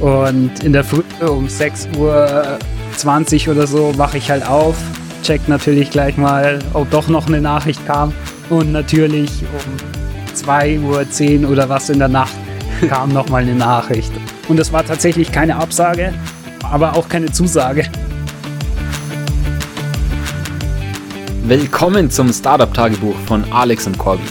Und 0.00 0.64
in 0.64 0.72
der 0.72 0.84
Früh 0.84 1.02
um 1.20 1.46
6.20 1.46 3.46
Uhr 3.46 3.54
oder 3.54 3.66
so 3.66 3.96
wache 3.96 4.18
ich 4.18 4.30
halt 4.30 4.46
auf, 4.46 4.76
check 5.22 5.48
natürlich 5.48 5.90
gleich 5.90 6.16
mal, 6.16 6.58
ob 6.72 6.90
doch 6.90 7.08
noch 7.08 7.26
eine 7.26 7.40
Nachricht 7.40 7.84
kam. 7.86 8.12
Und 8.50 8.72
natürlich 8.72 9.30
um 9.42 10.34
2.10 10.34 11.44
Uhr 11.44 11.50
oder 11.50 11.68
was 11.68 11.90
in 11.90 11.98
der 11.98 12.08
Nacht 12.08 12.34
kam 12.88 13.12
nochmal 13.12 13.42
eine 13.42 13.54
Nachricht. 13.54 14.12
Und 14.48 14.58
es 14.58 14.72
war 14.72 14.84
tatsächlich 14.84 15.30
keine 15.30 15.56
Absage, 15.56 16.12
aber 16.62 16.96
auch 16.96 17.08
keine 17.08 17.30
Zusage. 17.30 17.84
Willkommen 21.44 22.10
zum 22.10 22.32
Startup-Tagebuch 22.32 23.16
von 23.26 23.44
Alex 23.52 23.86
und 23.86 23.98
Corby. 23.98 24.22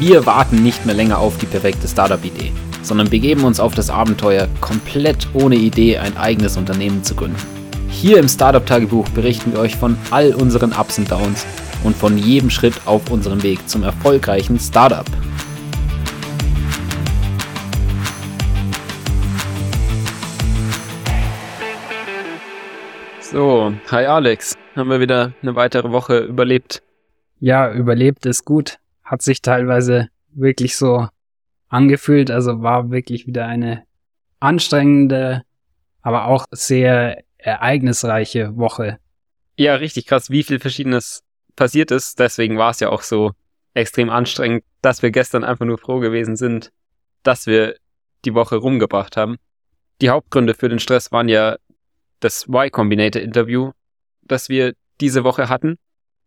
Wir 0.00 0.24
warten 0.24 0.62
nicht 0.62 0.86
mehr 0.86 0.94
länger 0.94 1.18
auf 1.18 1.36
die 1.36 1.46
perfekte 1.46 1.86
Startup-Idee, 1.86 2.52
sondern 2.84 3.10
begeben 3.10 3.44
uns 3.44 3.58
auf 3.58 3.74
das 3.74 3.90
Abenteuer, 3.90 4.46
komplett 4.60 5.26
ohne 5.32 5.56
Idee 5.56 5.98
ein 5.98 6.16
eigenes 6.16 6.56
Unternehmen 6.56 7.02
zu 7.02 7.14
gründen. 7.14 7.42
Hier 7.88 8.18
im 8.18 8.28
Startup-Tagebuch 8.28 9.08
berichten 9.08 9.52
wir 9.52 9.58
euch 9.58 9.74
von 9.74 9.96
all 10.10 10.34
unseren 10.34 10.72
Ups 10.72 10.98
und 10.98 11.10
Downs 11.10 11.46
und 11.82 11.96
von 11.96 12.18
jedem 12.18 12.50
Schritt 12.50 12.74
auf 12.86 13.10
unserem 13.10 13.42
Weg 13.42 13.68
zum 13.68 13.82
erfolgreichen 13.82 14.58
Startup. 14.60 15.06
So, 23.20 23.72
hi 23.90 24.04
Alex. 24.04 24.54
Haben 24.76 24.90
wir 24.90 25.00
wieder 25.00 25.32
eine 25.42 25.56
weitere 25.56 25.90
Woche 25.90 26.18
überlebt? 26.18 26.82
Ja, 27.40 27.72
überlebt 27.72 28.26
ist 28.26 28.44
gut. 28.44 28.78
Hat 29.02 29.22
sich 29.22 29.42
teilweise 29.42 30.08
wirklich 30.32 30.76
so 30.76 31.08
angefühlt. 31.74 32.30
Also 32.30 32.62
war 32.62 32.90
wirklich 32.90 33.26
wieder 33.26 33.46
eine 33.46 33.84
anstrengende, 34.40 35.42
aber 36.02 36.26
auch 36.26 36.46
sehr 36.50 37.22
ereignisreiche 37.36 38.56
Woche. 38.56 38.98
Ja, 39.56 39.74
richtig 39.74 40.06
krass, 40.06 40.30
wie 40.30 40.42
viel 40.42 40.60
Verschiedenes 40.60 41.22
passiert 41.56 41.90
ist. 41.90 42.18
Deswegen 42.18 42.56
war 42.56 42.70
es 42.70 42.80
ja 42.80 42.90
auch 42.90 43.02
so 43.02 43.32
extrem 43.74 44.08
anstrengend, 44.08 44.64
dass 44.82 45.02
wir 45.02 45.10
gestern 45.10 45.44
einfach 45.44 45.66
nur 45.66 45.78
froh 45.78 45.98
gewesen 45.98 46.36
sind, 46.36 46.70
dass 47.22 47.46
wir 47.46 47.76
die 48.24 48.34
Woche 48.34 48.56
rumgebracht 48.56 49.16
haben. 49.16 49.36
Die 50.00 50.10
Hauptgründe 50.10 50.54
für 50.54 50.68
den 50.68 50.78
Stress 50.78 51.12
waren 51.12 51.28
ja 51.28 51.56
das 52.20 52.48
Y 52.48 52.70
Combinator 52.70 53.20
Interview, 53.20 53.72
das 54.22 54.48
wir 54.48 54.74
diese 55.00 55.24
Woche 55.24 55.48
hatten 55.48 55.76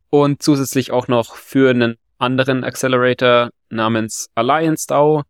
und 0.10 0.44
zusätzlich 0.44 0.92
auch 0.92 1.08
noch 1.08 1.36
für 1.36 1.70
einen 1.70 1.96
anderen 2.18 2.64
Accelerator 2.64 3.50
namens 3.70 4.30
Alliance 4.36 4.88
DAO 4.88 5.24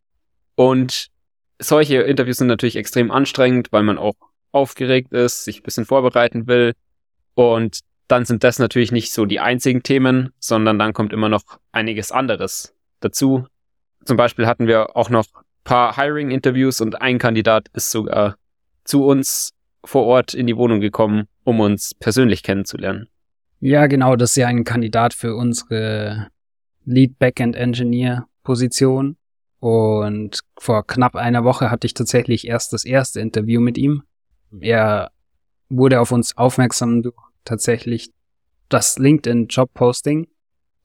und 0.58 1.10
solche 1.60 2.02
Interviews 2.02 2.38
sind 2.38 2.48
natürlich 2.48 2.76
extrem 2.76 3.12
anstrengend, 3.12 3.72
weil 3.72 3.84
man 3.84 3.98
auch 3.98 4.16
aufgeregt 4.52 5.14
ist, 5.14 5.46
sich 5.46 5.60
ein 5.60 5.64
bisschen 5.64 5.86
vorbereiten 5.86 6.48
will 6.48 6.74
und 7.36 7.82
dann 8.08 8.26
sind 8.26 8.44
das 8.44 8.58
natürlich 8.58 8.92
nicht 8.92 9.12
so 9.12 9.26
die 9.26 9.40
einzigen 9.40 9.84
Themen, 9.84 10.32
sondern 10.40 10.80
dann 10.80 10.94
kommt 10.94 11.14
immer 11.14 11.30
noch 11.30 11.44
einiges 11.72 12.12
anderes 12.12 12.74
dazu. 13.02 13.46
Zum 14.04 14.18
Beispiel 14.18 14.48
hatten 14.48 14.66
wir 14.66 14.96
auch 14.96 15.10
noch 15.10 15.28
paar 15.64 15.96
Hiring-Interviews 15.96 16.82
und 16.82 17.02
ein 17.02 17.20
Kandidat 17.20 17.68
ist 17.74 17.92
sogar 17.92 18.36
zu 18.84 19.06
uns 19.06 19.52
vor 19.84 20.06
Ort 20.06 20.34
in 20.34 20.48
die 20.48 20.58
Wohnung 20.58 20.80
gekommen, 20.80 21.28
um 21.44 21.60
uns 21.60 21.94
persönlich 21.94 22.42
kennenzulernen. 22.42 23.10
Ja, 23.60 23.86
genau, 23.88 24.16
das 24.16 24.32
ist 24.32 24.38
ja 24.38 24.48
ein 24.48 24.64
Kandidat 24.64 25.14
für 25.14 25.36
unsere 25.36 26.30
Lead 26.86 27.20
Backend 27.20 27.56
Engineer 27.56 28.28
Position. 28.44 29.18
Und 29.60 30.42
vor 30.58 30.86
knapp 30.86 31.16
einer 31.16 31.44
Woche 31.44 31.72
hatte 31.72 31.88
ich 31.88 31.94
tatsächlich 31.94 32.48
erst 32.48 32.74
das 32.74 32.86
erste 32.86 33.20
Interview 33.20 33.60
mit 33.60 33.78
ihm. 33.78 34.04
Er 34.60 35.12
wurde 35.70 36.00
auf 36.00 36.12
uns 36.12 36.38
aufmerksam 36.38 37.02
durch 37.02 37.16
tatsächlich 37.44 38.12
das 38.70 38.98
LinkedIn 39.00 39.48
Job 39.48 39.74
Posting. 39.74 40.28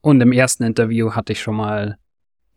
Und 0.01 0.21
im 0.21 0.31
ersten 0.31 0.63
Interview 0.63 1.11
hatte 1.11 1.33
ich 1.33 1.41
schon 1.41 1.55
mal 1.55 1.97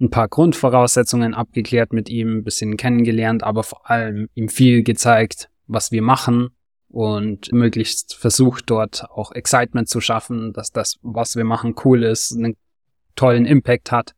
ein 0.01 0.11
paar 0.11 0.29
Grundvoraussetzungen 0.29 1.35
abgeklärt 1.35 1.93
mit 1.93 2.09
ihm, 2.09 2.39
ein 2.39 2.45
bisschen 2.45 2.77
kennengelernt, 2.77 3.45
aber 3.45 3.63
vor 3.63 3.89
allem 3.89 4.29
ihm 4.35 4.49
viel 4.49 4.83
gezeigt, 4.83 5.49
was 5.67 5.91
wir 5.91 6.03
machen 6.03 6.51
und 6.89 7.53
möglichst 7.53 8.15
versucht 8.15 8.65
dort 8.67 9.09
auch 9.11 9.33
Excitement 9.33 9.89
zu 9.89 10.01
schaffen, 10.01 10.53
dass 10.53 10.71
das, 10.71 10.97
was 11.03 11.37
wir 11.37 11.45
machen, 11.45 11.75
cool 11.85 12.03
ist, 12.03 12.33
einen 12.33 12.57
tollen 13.15 13.47
Impact 13.47 13.91
hat 13.91 14.16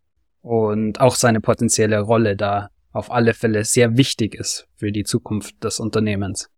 und 0.49 0.99
auch 0.99 1.15
seine 1.15 1.43
potenzielle 1.43 2.01
Rolle 2.01 2.35
da 2.35 2.71
auf 2.91 3.11
alle 3.11 3.35
Fälle 3.35 3.67
sehr 3.67 3.99
wichtig 3.99 4.35
ist 4.35 4.67
für 4.77 4.93
die 4.93 5.05
Zukunft 5.05 5.63
des 5.63 5.79
Unternehmens. 5.79 6.49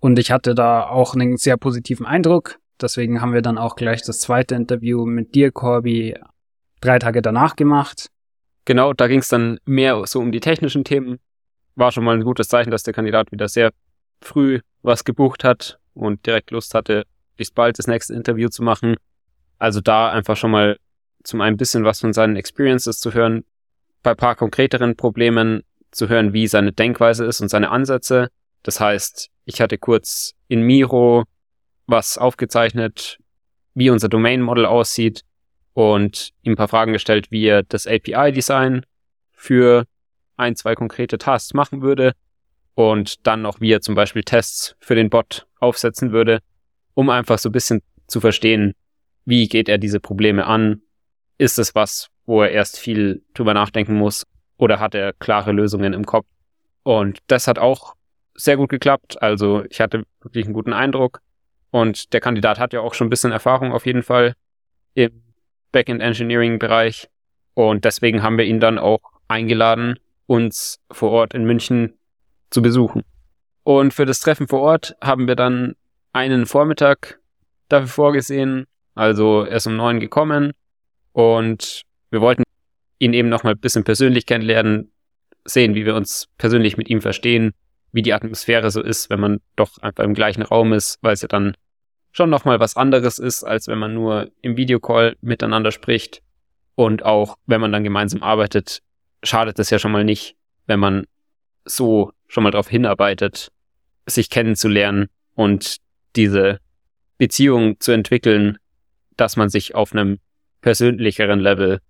Und 0.00 0.18
ich 0.18 0.30
hatte 0.30 0.54
da 0.54 0.88
auch 0.88 1.14
einen 1.14 1.36
sehr 1.36 1.58
positiven 1.58 2.06
Eindruck. 2.06 2.58
Deswegen 2.80 3.20
haben 3.20 3.34
wir 3.34 3.42
dann 3.42 3.58
auch 3.58 3.76
gleich 3.76 4.00
das 4.00 4.20
zweite 4.20 4.54
Interview 4.54 5.04
mit 5.04 5.34
dir, 5.34 5.52
Corby, 5.52 6.14
drei 6.80 6.98
Tage 6.98 7.20
danach 7.20 7.54
gemacht. 7.54 8.08
Genau, 8.64 8.94
da 8.94 9.08
ging 9.08 9.18
es 9.18 9.28
dann 9.28 9.58
mehr 9.66 10.02
so 10.06 10.20
um 10.20 10.32
die 10.32 10.40
technischen 10.40 10.84
Themen. 10.84 11.18
War 11.76 11.92
schon 11.92 12.04
mal 12.04 12.16
ein 12.16 12.24
gutes 12.24 12.48
Zeichen, 12.48 12.70
dass 12.70 12.82
der 12.82 12.94
Kandidat 12.94 13.30
wieder 13.30 13.48
sehr 13.48 13.72
früh 14.22 14.60
was 14.80 15.04
gebucht 15.04 15.44
hat 15.44 15.78
und 15.92 16.24
direkt 16.24 16.50
Lust 16.50 16.72
hatte, 16.72 17.04
bis 17.36 17.50
bald 17.50 17.78
das 17.78 17.88
nächste 17.88 18.14
Interview 18.14 18.48
zu 18.48 18.62
machen. 18.62 18.96
Also 19.58 19.82
da 19.82 20.10
einfach 20.10 20.36
schon 20.38 20.50
mal 20.50 20.78
zum 21.24 21.40
einen 21.40 21.56
bisschen 21.56 21.84
was 21.84 22.00
von 22.00 22.12
seinen 22.12 22.36
Experiences 22.36 22.98
zu 23.00 23.12
hören, 23.12 23.44
bei 24.02 24.14
paar 24.14 24.36
konkreteren 24.36 24.96
Problemen 24.96 25.62
zu 25.90 26.08
hören, 26.08 26.32
wie 26.32 26.46
seine 26.46 26.72
Denkweise 26.72 27.24
ist 27.24 27.40
und 27.40 27.48
seine 27.48 27.70
Ansätze. 27.70 28.28
Das 28.62 28.80
heißt, 28.80 29.30
ich 29.44 29.60
hatte 29.60 29.78
kurz 29.78 30.34
in 30.48 30.62
Miro 30.62 31.24
was 31.86 32.18
aufgezeichnet, 32.18 33.18
wie 33.74 33.90
unser 33.90 34.08
Domain 34.08 34.40
Model 34.40 34.66
aussieht 34.66 35.22
und 35.72 36.30
ihm 36.42 36.52
ein 36.52 36.56
paar 36.56 36.68
Fragen 36.68 36.92
gestellt, 36.92 37.30
wie 37.30 37.44
er 37.46 37.62
das 37.62 37.86
API-Design 37.86 38.86
für 39.32 39.84
ein, 40.36 40.56
zwei 40.56 40.74
konkrete 40.74 41.18
Tasks 41.18 41.54
machen 41.54 41.82
würde 41.82 42.12
und 42.74 43.26
dann 43.26 43.42
noch, 43.42 43.60
wie 43.60 43.72
er 43.72 43.80
zum 43.80 43.94
Beispiel 43.94 44.22
Tests 44.22 44.76
für 44.80 44.94
den 44.94 45.10
Bot 45.10 45.46
aufsetzen 45.58 46.12
würde, 46.12 46.40
um 46.94 47.10
einfach 47.10 47.38
so 47.38 47.48
ein 47.48 47.52
bisschen 47.52 47.82
zu 48.06 48.20
verstehen, 48.20 48.74
wie 49.24 49.48
geht 49.48 49.68
er 49.68 49.78
diese 49.78 50.00
Probleme 50.00 50.46
an? 50.46 50.82
Ist 51.38 51.58
es 51.58 51.74
was, 51.74 52.08
wo 52.26 52.42
er 52.42 52.50
erst 52.50 52.78
viel 52.78 53.22
drüber 53.34 53.54
nachdenken 53.54 53.94
muss 53.94 54.24
oder 54.56 54.80
hat 54.80 54.94
er 54.94 55.12
klare 55.12 55.52
Lösungen 55.52 55.92
im 55.92 56.06
Kopf? 56.06 56.26
Und 56.82 57.18
das 57.26 57.48
hat 57.48 57.58
auch 57.58 57.94
sehr 58.34 58.56
gut 58.56 58.70
geklappt. 58.70 59.20
Also 59.22 59.64
ich 59.68 59.80
hatte 59.80 60.04
wirklich 60.20 60.44
einen 60.44 60.54
guten 60.54 60.72
Eindruck. 60.72 61.20
Und 61.70 62.12
der 62.12 62.20
Kandidat 62.20 62.58
hat 62.58 62.72
ja 62.72 62.80
auch 62.80 62.94
schon 62.94 63.08
ein 63.08 63.10
bisschen 63.10 63.32
Erfahrung 63.32 63.72
auf 63.72 63.86
jeden 63.86 64.02
Fall 64.02 64.34
im 64.94 65.22
Backend 65.72 66.00
Engineering 66.00 66.58
Bereich. 66.58 67.08
Und 67.54 67.84
deswegen 67.84 68.22
haben 68.22 68.38
wir 68.38 68.44
ihn 68.44 68.60
dann 68.60 68.78
auch 68.78 69.00
eingeladen, 69.26 69.98
uns 70.26 70.78
vor 70.90 71.10
Ort 71.10 71.34
in 71.34 71.44
München 71.44 71.94
zu 72.50 72.62
besuchen. 72.62 73.02
Und 73.64 73.92
für 73.92 74.06
das 74.06 74.20
Treffen 74.20 74.46
vor 74.46 74.60
Ort 74.60 74.94
haben 75.02 75.26
wir 75.26 75.36
dann 75.36 75.74
einen 76.12 76.46
Vormittag 76.46 77.18
dafür 77.68 77.88
vorgesehen. 77.88 78.66
Also 78.94 79.42
er 79.42 79.56
ist 79.56 79.66
um 79.66 79.76
neun 79.76 79.98
gekommen 79.98 80.52
und 81.14 81.82
wir 82.10 82.20
wollten 82.20 82.42
ihn 82.98 83.12
eben 83.12 83.28
noch 83.28 83.44
mal 83.44 83.52
ein 83.52 83.58
bisschen 83.58 83.84
persönlich 83.84 84.26
kennenlernen, 84.26 84.92
sehen, 85.44 85.74
wie 85.76 85.86
wir 85.86 85.94
uns 85.94 86.26
persönlich 86.38 86.76
mit 86.76 86.90
ihm 86.90 87.00
verstehen, 87.00 87.54
wie 87.92 88.02
die 88.02 88.12
Atmosphäre 88.12 88.70
so 88.72 88.82
ist, 88.82 89.10
wenn 89.10 89.20
man 89.20 89.40
doch 89.54 89.78
einfach 89.78 90.02
im 90.02 90.14
gleichen 90.14 90.42
Raum 90.42 90.72
ist, 90.72 90.98
weil 91.02 91.14
es 91.14 91.22
ja 91.22 91.28
dann 91.28 91.56
schon 92.10 92.30
noch 92.30 92.44
mal 92.44 92.58
was 92.58 92.76
anderes 92.76 93.20
ist, 93.20 93.44
als 93.44 93.68
wenn 93.68 93.78
man 93.78 93.94
nur 93.94 94.30
im 94.42 94.56
Videocall 94.56 95.16
miteinander 95.20 95.70
spricht. 95.70 96.20
Und 96.74 97.04
auch 97.04 97.36
wenn 97.46 97.60
man 97.60 97.70
dann 97.70 97.84
gemeinsam 97.84 98.22
arbeitet, 98.24 98.80
schadet 99.22 99.58
es 99.60 99.70
ja 99.70 99.78
schon 99.78 99.92
mal 99.92 100.04
nicht, 100.04 100.34
wenn 100.66 100.80
man 100.80 101.06
so 101.64 102.12
schon 102.26 102.42
mal 102.42 102.50
darauf 102.50 102.68
hinarbeitet, 102.68 103.52
sich 104.06 104.30
kennenzulernen 104.30 105.08
und 105.34 105.76
diese 106.16 106.58
Beziehung 107.18 107.78
zu 107.78 107.92
entwickeln, 107.92 108.58
dass 109.16 109.36
man 109.36 109.48
sich 109.48 109.76
auf 109.76 109.92
einem 109.92 110.18
persönlicheren 110.64 111.40
Level 111.40 111.80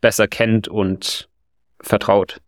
besser 0.00 0.26
kennt 0.26 0.66
und 0.66 1.28
vertraut. 1.78 2.40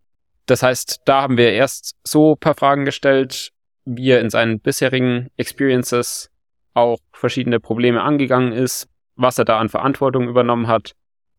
Das 0.46 0.62
heißt, 0.62 1.02
da 1.04 1.20
haben 1.20 1.36
wir 1.36 1.52
erst 1.52 1.96
so 2.02 2.32
ein 2.32 2.38
paar 2.38 2.54
Fragen 2.54 2.86
gestellt, 2.86 3.50
wie 3.84 4.08
er 4.08 4.22
in 4.22 4.30
seinen 4.30 4.58
bisherigen 4.58 5.28
Experiences 5.36 6.30
auch 6.72 6.98
verschiedene 7.12 7.60
Probleme 7.60 8.02
angegangen 8.02 8.52
ist, 8.52 8.88
was 9.16 9.36
er 9.36 9.44
da 9.44 9.58
an 9.58 9.68
Verantwortung 9.68 10.28
übernommen 10.28 10.66
hat. 10.66 10.92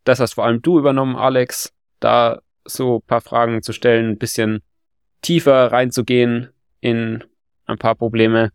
Das 0.04 0.20
hast 0.20 0.36
vor 0.36 0.46
allem 0.46 0.62
du 0.62 0.78
übernommen, 0.78 1.16
Alex, 1.16 1.74
da 2.00 2.40
so 2.64 2.98
ein 2.98 3.08
paar 3.08 3.22
Fragen 3.22 3.64
zu 3.64 3.74
stellen, 3.74 4.12
ein 4.12 4.18
bisschen 4.20 4.62
tiefer 5.24 5.72
reinzugehen 5.72 6.50
in 6.80 7.24
ein 7.66 7.80
paar 7.80 7.96
Probleme. 7.96 8.52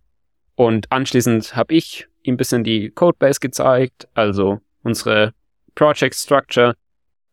Und 0.54 0.92
anschließend 0.92 1.56
habe 1.56 1.74
ich 1.74 2.06
ihm 2.22 2.34
ein 2.34 2.36
bisschen 2.36 2.62
die 2.62 2.90
Codebase 2.90 3.40
gezeigt, 3.40 4.06
also 4.14 4.60
unsere 4.84 5.34
Project 5.74 6.14
Structure. 6.14 6.74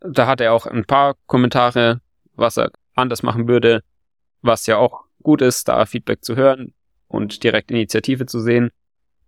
Da 0.01 0.27
hat 0.27 0.41
er 0.41 0.53
auch 0.53 0.65
ein 0.65 0.86
paar 0.86 1.15
Kommentare, 1.25 2.01
was 2.36 2.57
er 2.57 2.71
anders 2.95 3.24
machen 3.24 3.47
würde, 3.47 3.83
was 4.41 4.65
ja 4.65 4.77
auch 4.77 5.03
gut 5.24 5.41
ist, 5.41 5.68
da 5.68 5.86
Feedback 5.86 6.24
zu 6.24 6.36
hören 6.36 6.74
und 7.07 7.44
direkt 7.44 7.71
Initiative 7.71 8.25
zu 8.25 8.39
sehen. 8.39 8.71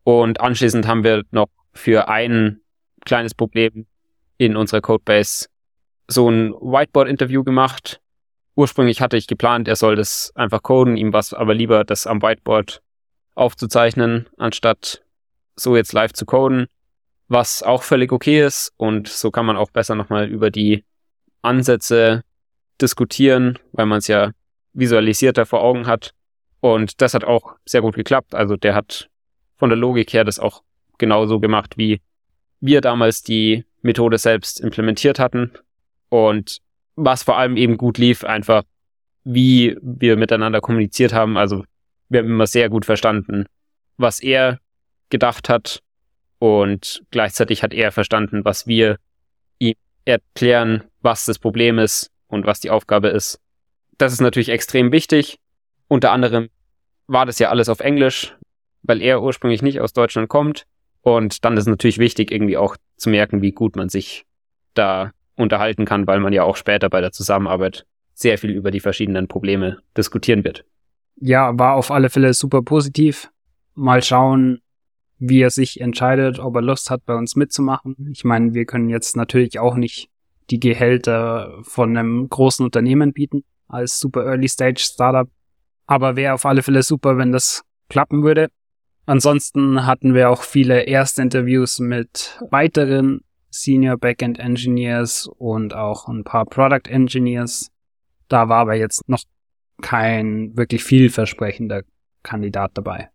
Und 0.03 0.39
anschließend 0.39 0.87
haben 0.87 1.03
wir 1.03 1.23
noch 1.31 1.49
für 1.73 2.07
ein 2.07 2.61
kleines 3.05 3.33
Problem 3.33 3.85
in 4.37 4.55
unserer 4.55 4.81
Codebase 4.81 5.47
so 6.07 6.29
ein 6.29 6.53
Whiteboard-Interview 6.53 7.43
gemacht. 7.43 8.01
Ursprünglich 8.55 9.01
hatte 9.01 9.17
ich 9.17 9.27
geplant, 9.27 9.67
er 9.67 9.75
soll 9.75 9.95
das 9.95 10.31
einfach 10.35 10.61
coden, 10.61 10.97
ihm 10.97 11.13
was 11.13 11.33
aber 11.33 11.53
lieber, 11.53 11.83
das 11.83 12.07
am 12.07 12.21
Whiteboard 12.21 12.81
aufzuzeichnen, 13.35 14.27
anstatt 14.37 15.03
so 15.55 15.75
jetzt 15.75 15.93
live 15.93 16.13
zu 16.13 16.25
coden, 16.25 16.67
was 17.31 17.63
auch 17.63 17.83
völlig 17.83 18.11
okay 18.11 18.45
ist. 18.45 18.73
Und 18.75 19.07
so 19.07 19.31
kann 19.31 19.45
man 19.45 19.55
auch 19.55 19.71
besser 19.71 19.95
nochmal 19.95 20.27
über 20.27 20.51
die 20.51 20.83
Ansätze 21.41 22.23
diskutieren, 22.81 23.57
weil 23.71 23.85
man 23.85 23.99
es 23.99 24.07
ja 24.07 24.31
visualisierter 24.73 25.45
vor 25.45 25.61
Augen 25.61 25.87
hat. 25.87 26.13
Und 26.59 27.01
das 27.01 27.13
hat 27.13 27.23
auch 27.23 27.55
sehr 27.65 27.81
gut 27.81 27.95
geklappt. 27.95 28.35
Also 28.35 28.57
der 28.57 28.75
hat 28.75 29.09
von 29.57 29.69
der 29.69 29.77
Logik 29.77 30.11
her 30.11 30.25
das 30.25 30.39
auch 30.39 30.61
genauso 30.97 31.39
gemacht, 31.39 31.77
wie 31.77 32.01
wir 32.59 32.81
damals 32.81 33.23
die 33.23 33.63
Methode 33.81 34.17
selbst 34.17 34.59
implementiert 34.59 35.17
hatten. 35.17 35.51
Und 36.09 36.57
was 36.97 37.23
vor 37.23 37.37
allem 37.37 37.55
eben 37.55 37.77
gut 37.77 37.97
lief, 37.97 38.25
einfach 38.25 38.63
wie 39.23 39.77
wir 39.81 40.17
miteinander 40.17 40.59
kommuniziert 40.59 41.13
haben. 41.13 41.37
Also 41.37 41.63
wir 42.09 42.19
haben 42.19 42.27
immer 42.27 42.47
sehr 42.47 42.67
gut 42.67 42.85
verstanden, 42.85 43.45
was 43.95 44.19
er 44.19 44.59
gedacht 45.09 45.47
hat 45.47 45.81
und 46.41 47.03
gleichzeitig 47.11 47.61
hat 47.61 47.71
er 47.71 47.91
verstanden, 47.91 48.43
was 48.43 48.65
wir 48.65 48.97
ihm 49.59 49.75
erklären, 50.05 50.85
was 51.01 51.25
das 51.25 51.37
Problem 51.37 51.77
ist 51.77 52.09
und 52.25 52.47
was 52.47 52.59
die 52.59 52.71
Aufgabe 52.71 53.09
ist. 53.09 53.39
Das 53.99 54.11
ist 54.11 54.21
natürlich 54.21 54.49
extrem 54.49 54.91
wichtig. 54.91 55.37
Unter 55.87 56.11
anderem 56.11 56.49
war 57.05 57.27
das 57.27 57.37
ja 57.37 57.49
alles 57.49 57.69
auf 57.69 57.79
Englisch, 57.79 58.35
weil 58.81 59.03
er 59.03 59.21
ursprünglich 59.21 59.61
nicht 59.61 59.81
aus 59.81 59.93
Deutschland 59.93 60.29
kommt. 60.29 60.65
Und 61.01 61.45
dann 61.45 61.57
ist 61.57 61.67
natürlich 61.67 61.99
wichtig, 61.99 62.31
irgendwie 62.31 62.57
auch 62.57 62.75
zu 62.97 63.11
merken, 63.11 63.43
wie 63.43 63.51
gut 63.51 63.75
man 63.75 63.89
sich 63.89 64.25
da 64.73 65.11
unterhalten 65.35 65.85
kann, 65.85 66.07
weil 66.07 66.21
man 66.21 66.33
ja 66.33 66.41
auch 66.41 66.55
später 66.55 66.89
bei 66.89 67.01
der 67.01 67.11
Zusammenarbeit 67.11 67.85
sehr 68.15 68.39
viel 68.39 68.49
über 68.49 68.71
die 68.71 68.79
verschiedenen 68.79 69.27
Probleme 69.27 69.77
diskutieren 69.95 70.43
wird. 70.43 70.65
Ja, 71.17 71.59
war 71.59 71.75
auf 71.75 71.91
alle 71.91 72.09
Fälle 72.09 72.33
super 72.33 72.63
positiv. 72.63 73.29
Mal 73.75 74.01
schauen, 74.01 74.61
wie 75.21 75.41
er 75.41 75.51
sich 75.51 75.79
entscheidet, 75.79 76.39
ob 76.39 76.55
er 76.55 76.63
Lust 76.63 76.89
hat, 76.89 77.05
bei 77.05 77.13
uns 77.13 77.35
mitzumachen. 77.35 78.09
Ich 78.11 78.23
meine, 78.23 78.55
wir 78.55 78.65
können 78.65 78.89
jetzt 78.89 79.15
natürlich 79.15 79.59
auch 79.59 79.75
nicht 79.75 80.09
die 80.49 80.59
Gehälter 80.59 81.59
von 81.61 81.95
einem 81.95 82.27
großen 82.27 82.65
Unternehmen 82.65 83.13
bieten 83.13 83.43
als 83.67 83.99
super 83.99 84.25
Early 84.25 84.49
Stage 84.49 84.81
Startup. 84.81 85.29
Aber 85.85 86.15
wäre 86.15 86.33
auf 86.33 86.45
alle 86.45 86.63
Fälle 86.63 86.81
super, 86.81 87.17
wenn 87.17 87.31
das 87.31 87.61
klappen 87.87 88.23
würde. 88.23 88.49
Ansonsten 89.05 89.85
hatten 89.85 90.15
wir 90.15 90.31
auch 90.31 90.41
viele 90.41 90.87
Erstinterviews 90.87 91.79
mit 91.79 92.39
weiteren 92.49 93.21
Senior 93.51 93.97
Backend 93.97 94.39
Engineers 94.39 95.29
und 95.37 95.75
auch 95.75 96.07
ein 96.07 96.23
paar 96.23 96.45
Product 96.45 96.89
Engineers. 96.89 97.69
Da 98.27 98.49
war 98.49 98.61
aber 98.61 98.75
jetzt 98.75 99.07
noch 99.07 99.21
kein 99.81 100.57
wirklich 100.57 100.83
vielversprechender 100.83 101.83
Kandidat 102.23 102.71
dabei. 102.73 103.09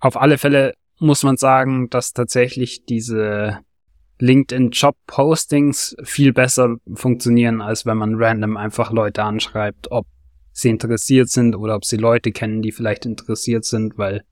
Auf 0.00 0.20
alle 0.20 0.36
Fälle 0.36 0.74
muss 0.98 1.22
man 1.22 1.36
sagen, 1.36 1.90
dass 1.90 2.12
tatsächlich 2.12 2.84
diese 2.84 3.58
LinkedIn 4.18 4.70
Job 4.70 4.96
Postings 5.06 5.96
viel 6.02 6.32
besser 6.32 6.76
funktionieren, 6.94 7.60
als 7.60 7.84
wenn 7.84 7.98
man 7.98 8.14
random 8.16 8.56
einfach 8.56 8.90
Leute 8.90 9.22
anschreibt, 9.22 9.90
ob 9.90 10.06
sie 10.52 10.70
interessiert 10.70 11.28
sind 11.28 11.54
oder 11.54 11.76
ob 11.76 11.84
sie 11.84 11.98
Leute 11.98 12.32
kennen, 12.32 12.62
die 12.62 12.72
vielleicht 12.72 13.04
interessiert 13.04 13.64
sind, 13.64 13.98
weil 13.98 14.22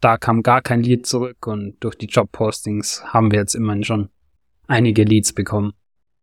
da 0.00 0.16
kam 0.18 0.42
gar 0.42 0.62
kein 0.62 0.82
Lead 0.82 1.06
zurück 1.06 1.46
und 1.46 1.76
durch 1.80 1.96
die 1.96 2.06
Job 2.06 2.30
Postings 2.30 3.02
haben 3.06 3.32
wir 3.32 3.40
jetzt 3.40 3.54
immerhin 3.54 3.82
schon 3.82 4.08
einige 4.68 5.02
Leads 5.02 5.32
bekommen. 5.32 5.72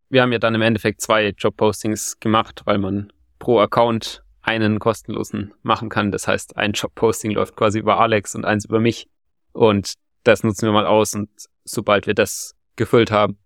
Wir 0.10 0.22
haben 0.22 0.32
ja 0.32 0.40
dann 0.40 0.56
im 0.56 0.62
Endeffekt 0.62 1.02
zwei 1.02 1.30
Job 1.38 1.58
Postings 1.58 2.20
gemacht, 2.20 2.62
weil 2.66 2.78
man 2.78 3.12
pro 3.40 3.60
Account 3.60 4.24
einen 4.42 4.80
kostenlosen 4.80 5.54
machen 5.64 5.90
kann. 5.90 6.12
Das 6.12 6.28
heißt, 6.28 6.58
ein 6.58 6.74
Job 6.74 6.96
Posting 6.96 7.32
läuft 7.32 7.56
quasi 7.56 7.80
über 7.80 8.00
Alex 8.00 8.36
und 8.36 8.46
eins 8.46 8.66
über 8.66 8.80
mich. 8.80 9.08
Und 9.54 9.94
das 10.24 10.44
nutzen 10.44 10.68
wir 10.68 10.74
mal 10.74 10.86
aus 10.86 11.14
und 11.14 11.30
sobald 11.64 12.08
wir 12.08 12.14
das 12.14 12.56
gefüllt 12.76 13.12
haben, 13.12 13.38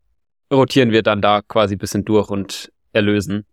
rotieren 0.51 0.91
wir 0.91 1.03
dann 1.03 1.21
da 1.21 1.41
quasi 1.41 1.75
ein 1.75 1.79
bisschen 1.79 2.05
durch 2.05 2.29
und 2.29 2.71
erlösen 2.91 3.45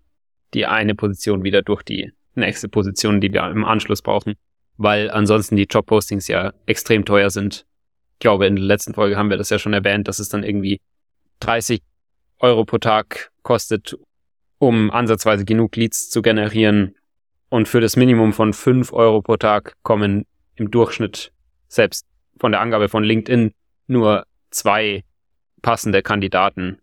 die 0.54 0.66
eine 0.66 0.94
Position 0.94 1.44
wieder 1.44 1.62
durch 1.62 1.82
die 1.82 2.12
nächste 2.34 2.68
Position, 2.68 3.20
die 3.20 3.32
wir 3.32 3.44
im 3.48 3.64
Anschluss 3.64 4.02
brauchen, 4.02 4.34
weil 4.76 5.10
ansonsten 5.10 5.56
die 5.56 5.66
Jobpostings 5.68 6.28
ja 6.28 6.52
extrem 6.66 7.04
teuer 7.04 7.30
sind. 7.30 7.66
Ich 8.14 8.18
glaube, 8.20 8.46
in 8.46 8.56
der 8.56 8.64
letzten 8.64 8.94
Folge 8.94 9.16
haben 9.16 9.30
wir 9.30 9.36
das 9.36 9.50
ja 9.50 9.58
schon 9.58 9.72
erwähnt, 9.72 10.08
dass 10.08 10.18
es 10.18 10.28
dann 10.28 10.44
irgendwie 10.44 10.80
30 11.40 11.82
Euro 12.38 12.64
pro 12.64 12.78
Tag 12.78 13.30
kostet, 13.42 13.96
um 14.58 14.90
ansatzweise 14.90 15.44
genug 15.44 15.76
Leads 15.76 16.10
zu 16.10 16.22
generieren. 16.22 16.94
Und 17.48 17.68
für 17.68 17.80
das 17.80 17.96
Minimum 17.96 18.32
von 18.32 18.52
5 18.52 18.92
Euro 18.92 19.22
pro 19.22 19.36
Tag 19.36 19.74
kommen 19.82 20.26
im 20.54 20.70
Durchschnitt 20.70 21.32
selbst 21.68 22.06
von 22.38 22.52
der 22.52 22.60
Angabe 22.60 22.88
von 22.88 23.04
LinkedIn 23.04 23.52
nur 23.86 24.26
zwei 24.50 25.04
passende 25.62 26.02
Kandidaten, 26.02 26.80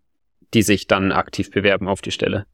die 0.54 0.62
sich 0.62 0.88
dann 0.88 1.12
aktiv 1.12 1.52
bewerben 1.52 1.88
auf 1.88 2.02
die 2.02 2.12
Stelle. 2.12 2.46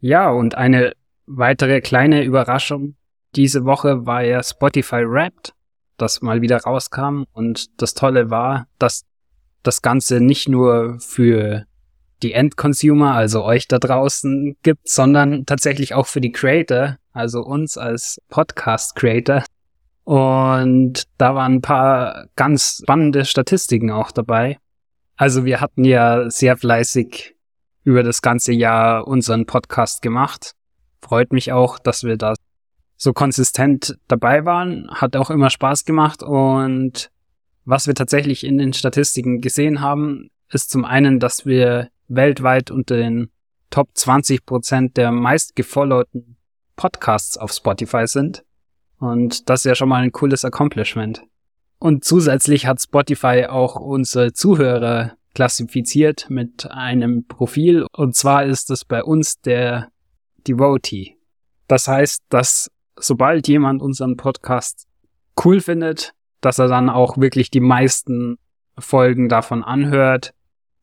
Ja, 0.00 0.30
und 0.30 0.54
eine 0.54 0.92
weitere 1.26 1.80
kleine 1.80 2.22
Überraschung 2.22 2.96
diese 3.36 3.66
Woche 3.66 4.06
war 4.06 4.22
ja 4.22 4.42
Spotify 4.42 5.04
Wrapped, 5.06 5.52
das 5.98 6.22
mal 6.22 6.40
wieder 6.40 6.58
rauskam. 6.58 7.24
Und 7.32 7.80
das 7.80 7.94
Tolle 7.94 8.30
war, 8.30 8.66
dass 8.78 9.04
das 9.62 9.82
Ganze 9.82 10.20
nicht 10.20 10.48
nur 10.48 10.98
für 11.00 11.66
die 12.22 12.32
Endconsumer, 12.32 13.14
also 13.14 13.44
euch 13.44 13.68
da 13.68 13.78
draußen 13.78 14.56
gibt, 14.62 14.88
sondern 14.88 15.44
tatsächlich 15.44 15.92
auch 15.92 16.06
für 16.06 16.22
die 16.22 16.32
Creator, 16.32 16.96
also 17.12 17.42
uns 17.42 17.76
als 17.76 18.18
Podcast-Creator. 18.30 19.44
Und 20.06 21.02
da 21.18 21.34
waren 21.34 21.54
ein 21.54 21.62
paar 21.62 22.28
ganz 22.36 22.78
spannende 22.80 23.24
Statistiken 23.24 23.90
auch 23.90 24.12
dabei. 24.12 24.58
Also 25.16 25.44
wir 25.44 25.60
hatten 25.60 25.84
ja 25.84 26.30
sehr 26.30 26.56
fleißig 26.56 27.34
über 27.82 28.04
das 28.04 28.22
ganze 28.22 28.52
Jahr 28.52 29.08
unseren 29.08 29.46
Podcast 29.46 30.02
gemacht. 30.02 30.52
Freut 31.00 31.32
mich 31.32 31.50
auch, 31.50 31.80
dass 31.80 32.04
wir 32.04 32.16
da 32.16 32.34
so 32.96 33.12
konsistent 33.12 33.98
dabei 34.06 34.44
waren. 34.44 34.88
Hat 34.92 35.16
auch 35.16 35.28
immer 35.28 35.50
Spaß 35.50 35.84
gemacht. 35.84 36.22
Und 36.22 37.10
was 37.64 37.88
wir 37.88 37.94
tatsächlich 37.94 38.44
in 38.44 38.58
den 38.58 38.74
Statistiken 38.74 39.40
gesehen 39.40 39.80
haben, 39.80 40.30
ist 40.52 40.70
zum 40.70 40.84
einen, 40.84 41.18
dass 41.18 41.46
wir 41.46 41.88
weltweit 42.06 42.70
unter 42.70 42.96
den 42.96 43.32
Top 43.70 43.88
20 43.94 44.46
Prozent 44.46 44.96
der 44.96 45.10
meist 45.10 45.56
gefollowten 45.56 46.36
Podcasts 46.76 47.36
auf 47.36 47.50
Spotify 47.50 48.06
sind. 48.06 48.45
Und 48.98 49.48
das 49.48 49.60
ist 49.60 49.64
ja 49.64 49.74
schon 49.74 49.88
mal 49.88 50.02
ein 50.02 50.12
cooles 50.12 50.44
Accomplishment. 50.44 51.22
Und 51.78 52.04
zusätzlich 52.04 52.66
hat 52.66 52.80
Spotify 52.80 53.46
auch 53.48 53.76
unsere 53.76 54.32
Zuhörer 54.32 55.12
klassifiziert 55.34 56.26
mit 56.30 56.70
einem 56.70 57.26
Profil. 57.26 57.86
Und 57.92 58.14
zwar 58.14 58.44
ist 58.44 58.70
es 58.70 58.84
bei 58.84 59.04
uns 59.04 59.40
der 59.40 59.88
Devotee. 60.48 61.16
Das 61.68 61.88
heißt, 61.88 62.22
dass 62.30 62.70
sobald 62.98 63.46
jemand 63.48 63.82
unseren 63.82 64.16
Podcast 64.16 64.86
cool 65.44 65.60
findet, 65.60 66.14
dass 66.40 66.58
er 66.58 66.68
dann 66.68 66.88
auch 66.88 67.18
wirklich 67.18 67.50
die 67.50 67.60
meisten 67.60 68.38
Folgen 68.78 69.28
davon 69.28 69.62
anhört. 69.62 70.32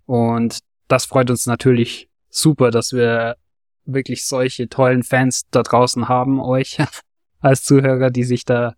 Und 0.05 0.59
das 0.87 1.05
freut 1.05 1.29
uns 1.29 1.45
natürlich 1.45 2.09
super, 2.29 2.69
dass 2.69 2.91
wir 2.93 3.37
wirklich 3.85 4.25
solche 4.25 4.69
tollen 4.69 5.03
Fans 5.03 5.43
da 5.51 5.63
draußen 5.63 6.07
haben, 6.07 6.39
euch 6.39 6.77
als 7.43 7.63
Zuhörer, 7.63 8.09
die 8.09 8.23
sich 8.23 8.45
da 8.45 8.75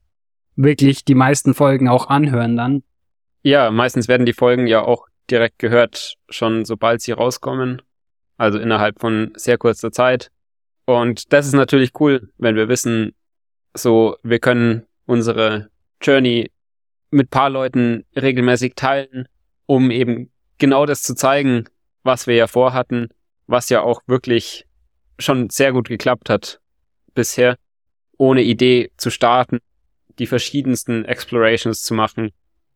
wirklich 0.55 1.05
die 1.05 1.15
meisten 1.15 1.53
Folgen 1.53 1.87
auch 1.87 2.07
anhören 2.07 2.55
dann. 2.55 2.83
Ja, 3.43 3.71
meistens 3.71 4.07
werden 4.07 4.25
die 4.25 4.33
Folgen 4.33 4.67
ja 4.67 4.81
auch 4.81 5.07
direkt 5.29 5.59
gehört, 5.59 6.15
schon 6.29 6.65
sobald 6.65 7.01
sie 7.01 7.11
rauskommen. 7.11 7.81
Also 8.37 8.59
innerhalb 8.59 8.99
von 8.99 9.31
sehr 9.35 9.57
kurzer 9.57 9.91
Zeit. 9.91 10.31
Und 10.85 11.31
das 11.31 11.47
ist 11.47 11.53
natürlich 11.53 11.91
cool, 11.99 12.29
wenn 12.37 12.55
wir 12.55 12.67
wissen, 12.67 13.13
so, 13.73 14.17
wir 14.23 14.39
können 14.39 14.85
unsere 15.05 15.69
Journey 16.01 16.51
mit 17.11 17.29
paar 17.29 17.49
Leuten 17.49 18.05
regelmäßig 18.15 18.73
teilen, 18.75 19.27
um 19.65 19.91
eben 19.91 20.31
genau 20.57 20.85
das 20.85 21.03
zu 21.03 21.15
zeigen, 21.15 21.65
was 22.03 22.27
wir 22.27 22.35
ja 22.35 22.47
vorhatten, 22.47 23.09
was 23.47 23.69
ja 23.69 23.81
auch 23.81 24.01
wirklich 24.07 24.65
schon 25.17 25.49
sehr 25.49 25.71
gut 25.71 25.87
geklappt 25.87 26.29
hat 26.29 26.59
bisher, 27.13 27.57
ohne 28.17 28.43
Idee 28.43 28.91
zu 28.97 29.09
starten, 29.09 29.59
die 30.19 30.27
verschiedensten 30.27 31.05
Explorations 31.05 31.81
zu 31.81 31.93
machen, 31.93 32.31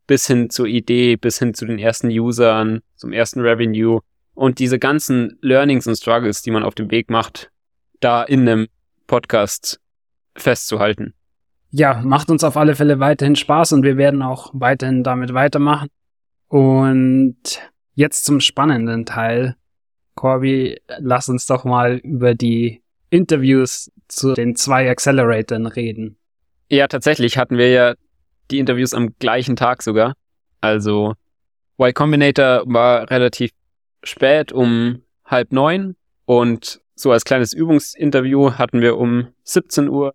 bis 0.08 0.28
hin 0.28 0.50
zur 0.50 0.66
Idee, 0.66 1.16
bis 1.16 1.40
hin 1.40 1.54
zu 1.54 1.66
den 1.66 1.80
ersten 1.80 2.10
Usern, 2.10 2.82
zum 2.96 3.14
ersten 3.14 3.42
Revenue 3.42 4.02
und 4.34 4.60
diese 4.60 4.80
ganzen 4.80 5.38
Learnings 5.42 5.86
und 5.88 5.96
Struggles, 5.96 6.42
die 6.42 6.52
man 6.52 6.64
auf 6.64 6.76
dem 6.76 6.92
Weg 6.92 7.10
macht, 7.10 7.52
da 8.00 8.24
in 8.24 8.42
einem 8.42 8.68
Podcast 9.08 9.80
festzuhalten. 10.36 11.14
ja, 11.72 12.02
macht 12.04 12.30
uns 12.32 12.44
auf 12.44 12.58
alle 12.58 12.76
Fälle 12.76 13.00
weiterhin 13.00 13.36
Spaß 13.36 13.74
und 13.74 13.84
wir 13.84 13.98
werden 13.98 14.22
auch 14.22 14.50
weiterhin 14.54 15.04
damit 15.04 15.34
weitermachen. 15.34 15.90
Und 16.48 17.62
jetzt 17.94 18.26
zum 18.26 18.40
spannenden 18.40 19.06
Teil. 19.06 19.56
Corby, 20.16 20.82
lass 20.98 21.30
uns 21.30 21.46
doch 21.46 21.66
mal 21.66 21.98
über 21.98 22.34
die 22.34 22.82
Interviews 23.10 23.92
zu 24.10 24.34
den 24.34 24.56
zwei 24.56 24.90
Acceleratoren 24.90 25.68
reden. 25.68 26.18
Ja, 26.70 26.88
tatsächlich 26.88 27.38
hatten 27.38 27.58
wir 27.58 27.70
ja 27.70 27.96
die 28.52 28.60
Interviews 28.60 28.94
am 28.94 29.16
gleichen 29.20 29.56
Tag 29.56 29.82
sogar. 29.82 30.14
Also 30.62 31.14
Y 31.80 31.94
Combinator 31.94 32.64
war 32.66 33.10
relativ 33.10 33.52
spät 34.04 34.52
um 34.52 35.04
halb 35.26 35.52
neun 35.52 35.96
und 36.26 36.82
so 36.96 37.12
als 37.12 37.24
kleines 37.24 37.54
Übungsinterview 37.54 38.54
hatten 38.54 38.82
wir 38.82 38.98
um 38.98 39.30
17 39.44 39.88
Uhr 39.88 40.14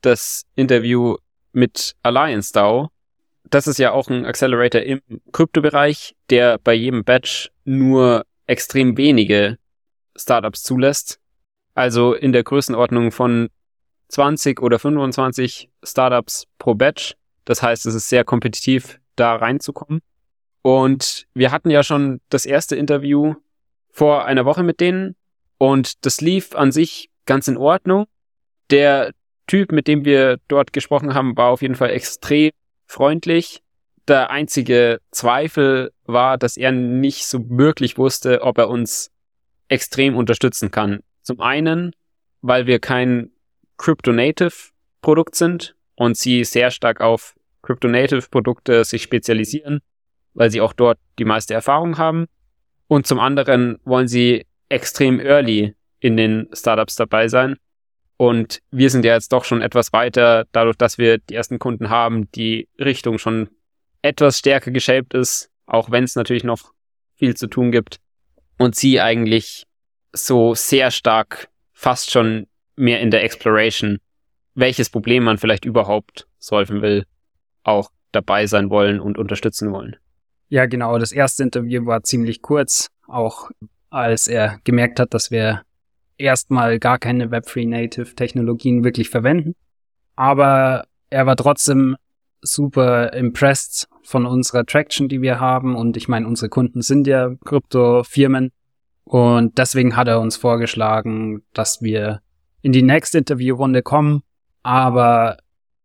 das 0.00 0.44
Interview 0.56 1.16
mit 1.52 1.94
Alliance 2.02 2.52
DAO. 2.52 2.90
Das 3.48 3.68
ist 3.68 3.78
ja 3.78 3.92
auch 3.92 4.08
ein 4.08 4.26
Accelerator 4.26 4.80
im 4.80 5.00
Kryptobereich, 5.32 6.16
der 6.30 6.58
bei 6.58 6.74
jedem 6.74 7.04
Batch 7.04 7.50
nur 7.64 8.24
extrem 8.46 8.96
wenige 8.96 9.58
Startups 10.16 10.64
zulässt. 10.64 11.20
Also 11.76 12.14
in 12.14 12.32
der 12.32 12.42
Größenordnung 12.42 13.12
von 13.12 13.50
20 14.08 14.62
oder 14.62 14.78
25 14.78 15.68
Startups 15.84 16.46
pro 16.58 16.74
Batch. 16.74 17.14
Das 17.44 17.62
heißt, 17.62 17.84
es 17.84 17.94
ist 17.94 18.08
sehr 18.08 18.24
kompetitiv, 18.24 18.98
da 19.14 19.36
reinzukommen. 19.36 20.00
Und 20.62 21.26
wir 21.34 21.52
hatten 21.52 21.68
ja 21.68 21.82
schon 21.82 22.20
das 22.30 22.46
erste 22.46 22.76
Interview 22.76 23.34
vor 23.90 24.24
einer 24.24 24.46
Woche 24.46 24.62
mit 24.62 24.80
denen 24.80 25.16
und 25.58 26.04
das 26.06 26.22
lief 26.22 26.54
an 26.54 26.72
sich 26.72 27.10
ganz 27.26 27.46
in 27.46 27.58
Ordnung. 27.58 28.06
Der 28.70 29.12
Typ, 29.46 29.70
mit 29.70 29.86
dem 29.86 30.06
wir 30.06 30.38
dort 30.48 30.72
gesprochen 30.72 31.12
haben, 31.12 31.36
war 31.36 31.50
auf 31.50 31.60
jeden 31.60 31.76
Fall 31.76 31.90
extrem 31.90 32.52
freundlich. 32.86 33.60
Der 34.08 34.30
einzige 34.30 35.00
Zweifel 35.10 35.92
war, 36.04 36.38
dass 36.38 36.56
er 36.56 36.72
nicht 36.72 37.26
so 37.26 37.38
wirklich 37.50 37.98
wusste, 37.98 38.40
ob 38.40 38.56
er 38.56 38.70
uns 38.70 39.10
extrem 39.68 40.16
unterstützen 40.16 40.70
kann. 40.70 41.00
Zum 41.26 41.40
einen, 41.40 41.90
weil 42.40 42.68
wir 42.68 42.78
kein 42.78 43.32
Crypto-Native 43.78 44.70
Produkt 45.02 45.34
sind 45.34 45.74
und 45.96 46.16
sie 46.16 46.44
sehr 46.44 46.70
stark 46.70 47.00
auf 47.00 47.34
Crypto-Native 47.62 48.28
Produkte 48.30 48.84
sich 48.84 49.02
spezialisieren, 49.02 49.80
weil 50.34 50.52
sie 50.52 50.60
auch 50.60 50.72
dort 50.72 51.00
die 51.18 51.24
meiste 51.24 51.52
Erfahrung 51.52 51.98
haben. 51.98 52.26
Und 52.86 53.08
zum 53.08 53.18
anderen 53.18 53.80
wollen 53.84 54.06
sie 54.06 54.46
extrem 54.68 55.18
early 55.18 55.74
in 55.98 56.16
den 56.16 56.48
Startups 56.52 56.94
dabei 56.94 57.26
sein. 57.26 57.56
Und 58.16 58.60
wir 58.70 58.88
sind 58.88 59.04
ja 59.04 59.14
jetzt 59.14 59.32
doch 59.32 59.44
schon 59.44 59.62
etwas 59.62 59.92
weiter, 59.92 60.46
dadurch, 60.52 60.76
dass 60.76 60.96
wir 60.96 61.18
die 61.18 61.34
ersten 61.34 61.58
Kunden 61.58 61.90
haben, 61.90 62.30
die 62.30 62.68
Richtung 62.78 63.18
schon 63.18 63.48
etwas 64.00 64.38
stärker 64.38 64.70
geshaped 64.70 65.12
ist, 65.12 65.50
auch 65.66 65.90
wenn 65.90 66.04
es 66.04 66.14
natürlich 66.14 66.44
noch 66.44 66.72
viel 67.16 67.34
zu 67.34 67.48
tun 67.48 67.72
gibt. 67.72 67.98
Und 68.58 68.76
sie 68.76 69.00
eigentlich 69.00 69.66
so 70.16 70.54
sehr 70.54 70.90
stark 70.90 71.48
fast 71.72 72.10
schon 72.10 72.46
mehr 72.76 73.00
in 73.00 73.10
der 73.10 73.22
Exploration, 73.22 73.98
welches 74.54 74.90
Problem 74.90 75.24
man 75.24 75.38
vielleicht 75.38 75.64
überhaupt 75.64 76.26
solven 76.38 76.82
will, 76.82 77.04
auch 77.62 77.90
dabei 78.12 78.46
sein 78.46 78.70
wollen 78.70 79.00
und 79.00 79.18
unterstützen 79.18 79.72
wollen. 79.72 79.96
Ja, 80.48 80.66
genau. 80.66 80.98
Das 80.98 81.12
erste 81.12 81.42
Interview 81.42 81.86
war 81.86 82.02
ziemlich 82.02 82.40
kurz, 82.40 82.88
auch 83.08 83.50
als 83.90 84.28
er 84.28 84.58
gemerkt 84.64 85.00
hat, 85.00 85.14
dass 85.14 85.30
wir 85.30 85.62
erstmal 86.18 86.78
gar 86.78 86.98
keine 86.98 87.28
Web3 87.28 87.68
Native 87.68 88.14
Technologien 88.14 88.84
wirklich 88.84 89.10
verwenden. 89.10 89.54
Aber 90.14 90.84
er 91.10 91.26
war 91.26 91.36
trotzdem 91.36 91.96
super 92.40 93.12
impressed 93.12 93.88
von 94.02 94.24
unserer 94.24 94.64
Traction, 94.64 95.08
die 95.08 95.20
wir 95.20 95.40
haben. 95.40 95.74
Und 95.76 95.96
ich 95.96 96.08
meine, 96.08 96.26
unsere 96.26 96.48
Kunden 96.48 96.82
sind 96.82 97.06
ja 97.06 97.34
Krypto-Firmen. 97.44 98.52
Und 99.08 99.56
deswegen 99.56 99.94
hat 99.94 100.08
er 100.08 100.20
uns 100.20 100.36
vorgeschlagen, 100.36 101.44
dass 101.52 101.80
wir 101.80 102.22
in 102.60 102.72
die 102.72 102.82
nächste 102.82 103.18
Interviewrunde 103.18 103.82
kommen, 103.82 104.24
aber 104.64 105.36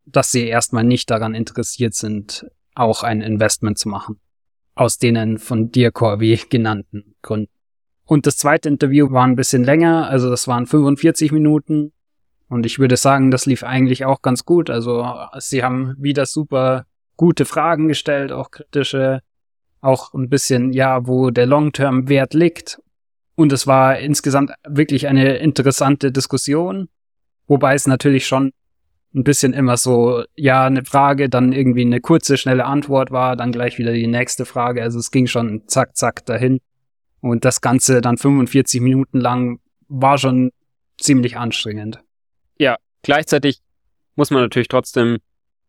dass 0.06 0.32
sie 0.32 0.48
erstmal 0.48 0.84
nicht 0.84 1.12
daran 1.12 1.36
interessiert 1.36 1.94
sind, 1.94 2.48
auch 2.74 3.04
ein 3.04 3.22
Investment 3.22 3.78
zu 3.78 3.90
machen. 3.90 4.20
Aus 4.74 4.98
denen 4.98 5.38
von 5.38 5.72
dir, 5.72 5.92
Corby, 5.92 6.40
genannten 6.50 7.16
Gründen. 7.22 7.52
Und 8.06 8.26
das 8.26 8.38
zweite 8.38 8.70
Interview 8.70 9.12
war 9.12 9.24
ein 9.24 9.36
bisschen 9.36 9.64
länger, 9.64 10.10
also 10.10 10.32
das 10.32 10.48
waren 10.48 10.66
45 10.66 11.32
Minuten. 11.32 11.94
Und 12.50 12.66
ich 12.66 12.80
würde 12.80 12.98
sagen, 12.98 13.30
das 13.30 13.46
lief 13.46 13.64
eigentlich 13.64 14.04
auch 14.04 14.24
ganz 14.24 14.46
gut. 14.46 14.72
Also 14.72 15.08
sie 15.38 15.64
haben 15.64 15.96
wieder 16.00 16.26
super 16.26 16.88
gute 17.18 17.46
Fragen 17.46 17.88
gestellt, 17.88 18.32
auch 18.32 18.50
kritische, 18.50 19.22
auch 19.80 20.16
ein 20.16 20.28
bisschen, 20.28 20.74
ja, 20.74 21.06
wo 21.06 21.30
der 21.30 21.46
Long-Term-Wert 21.46 22.34
liegt. 22.34 22.81
Und 23.42 23.52
es 23.52 23.66
war 23.66 23.98
insgesamt 23.98 24.52
wirklich 24.68 25.08
eine 25.08 25.38
interessante 25.38 26.12
Diskussion, 26.12 26.90
wobei 27.48 27.74
es 27.74 27.88
natürlich 27.88 28.28
schon 28.28 28.54
ein 29.16 29.24
bisschen 29.24 29.54
immer 29.54 29.78
so, 29.78 30.24
ja, 30.36 30.66
eine 30.66 30.86
Frage, 30.86 31.28
dann 31.28 31.52
irgendwie 31.52 31.82
eine 31.82 32.02
kurze, 32.02 32.38
schnelle 32.38 32.66
Antwort 32.66 33.10
war, 33.10 33.36
dann 33.36 33.52
gleich 33.52 33.80
wieder 33.80 33.94
die 33.94 34.06
nächste 34.06 34.46
Frage. 34.46 34.84
Also 34.84 35.00
es 35.00 35.10
ging 35.10 35.26
schon 35.26 35.68
zack, 35.68 35.98
zack 35.98 36.24
dahin. 36.28 36.60
Und 37.20 37.44
das 37.44 37.62
Ganze 37.62 38.00
dann 38.00 38.20
45 38.20 38.80
Minuten 38.80 39.20
lang 39.20 39.60
war 39.88 40.20
schon 40.20 40.52
ziemlich 41.00 41.36
anstrengend. 41.36 42.00
Ja, 42.60 42.78
gleichzeitig 43.02 43.62
muss 44.16 44.30
man 44.30 44.44
natürlich 44.44 44.68
trotzdem 44.68 45.18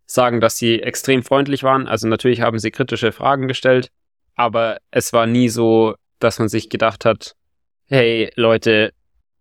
sagen, 0.05 0.43
dass 0.43 0.59
sie 0.59 0.83
extrem 0.83 1.23
freundlich 1.23 1.62
waren. 1.62 1.88
Also 1.88 2.07
natürlich 2.07 2.43
haben 2.43 2.59
sie 2.59 2.71
kritische 2.71 3.12
Fragen 3.12 3.49
gestellt, 3.49 3.88
aber 4.35 4.76
es 4.91 5.14
war 5.14 5.26
nie 5.26 5.49
so, 5.49 5.95
dass 6.19 6.38
man 6.38 6.50
sich 6.50 6.69
gedacht 6.69 7.07
hat, 7.07 7.35
hey 7.93 8.33
Leute, 8.37 8.95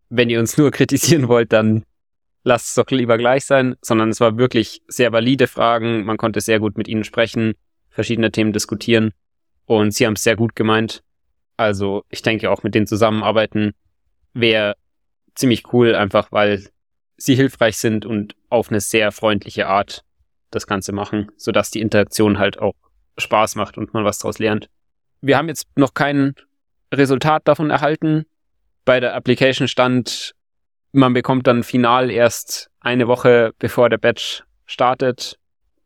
wenn 0.10 0.30
ihr 0.30 0.40
uns 0.40 0.58
nur 0.58 0.72
kritisieren 0.72 1.30
wollt, 1.30 1.54
dann 1.54 1.86
lasst 2.44 2.70
es 2.70 2.76
doch 2.76 2.90
lieber 2.90 3.18
gleich 3.18 3.46
sein, 3.46 3.76
sondern 3.82 4.10
es 4.10 4.20
war 4.20 4.38
wirklich 4.38 4.82
sehr 4.88 5.14
valide 5.14 5.48
Fragen. 5.48 6.04
Man 6.04 6.18
konnte 6.18 6.42
sehr 6.42 6.60
gut 6.60 6.78
mit 6.78 6.90
ihnen 6.90 7.06
sprechen, 7.06 7.54
verschiedene 7.90 8.32
Themen 8.32 8.52
diskutieren 8.52 9.14
und 9.66 9.94
sie 9.94 10.06
haben 10.06 10.14
es 10.14 10.24
sehr 10.24 10.36
gut 10.36 10.56
gemeint. 10.56 11.02
Also 11.56 12.04
ich 12.10 12.24
denke 12.24 12.52
auch 12.52 12.64
mit 12.64 12.76
denen 12.76 12.88
zusammenarbeiten 12.88 13.74
wäre 14.34 14.76
ziemlich 15.36 15.72
cool, 15.72 15.96
einfach 15.96 16.32
weil 16.32 16.68
sie 17.16 17.36
hilfreich 17.36 17.78
sind 17.78 18.06
und 18.06 18.36
auf 18.50 18.70
eine 18.70 18.82
sehr 18.82 19.14
freundliche 19.14 19.68
Art 19.68 20.04
das 20.50 20.68
Ganze 20.68 20.92
machen, 20.92 21.32
sodass 21.38 21.72
die 21.72 21.80
Interaktion 21.80 22.38
halt 22.38 22.60
auch 22.60 22.76
Spaß 23.18 23.56
macht 23.56 23.78
und 23.78 23.94
man 23.94 24.04
was 24.04 24.20
daraus 24.20 24.40
lernt. 24.40 24.70
Wir 25.22 25.38
haben 25.38 25.48
jetzt 25.48 25.68
noch 25.78 25.94
kein 25.94 26.34
Resultat 26.94 27.48
davon 27.48 27.70
erhalten. 27.70 28.26
Bei 28.86 29.00
der 29.00 29.16
Application 29.16 29.68
stand, 29.68 30.34
man 30.92 31.14
bekommt 31.14 31.48
dann 31.48 31.64
final 31.64 32.10
erst 32.10 32.70
eine 32.80 33.08
Woche 33.08 33.54
bevor 33.60 33.90
der 33.90 33.98
Batch 33.98 34.44
startet 34.66 35.38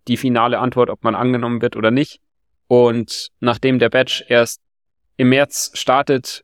die 0.08 0.18
finale 0.18 0.60
Antwort, 0.60 0.90
ob 0.90 1.04
man 1.04 1.16
angenommen 1.16 1.62
wird 1.62 1.76
oder 1.76 1.92
nicht. 1.92 2.20
Und 2.68 3.30
nachdem 3.40 3.80
der 3.80 3.90
Batch 3.90 4.24
erst 4.28 4.62
im 5.18 5.30
März 5.30 5.72
startet, 5.74 6.44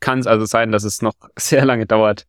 kann 0.00 0.18
es 0.18 0.26
also 0.26 0.44
sein, 0.44 0.72
dass 0.72 0.84
es 0.84 1.02
noch 1.02 1.14
sehr 1.36 1.64
lange 1.64 1.86
dauert, 1.86 2.26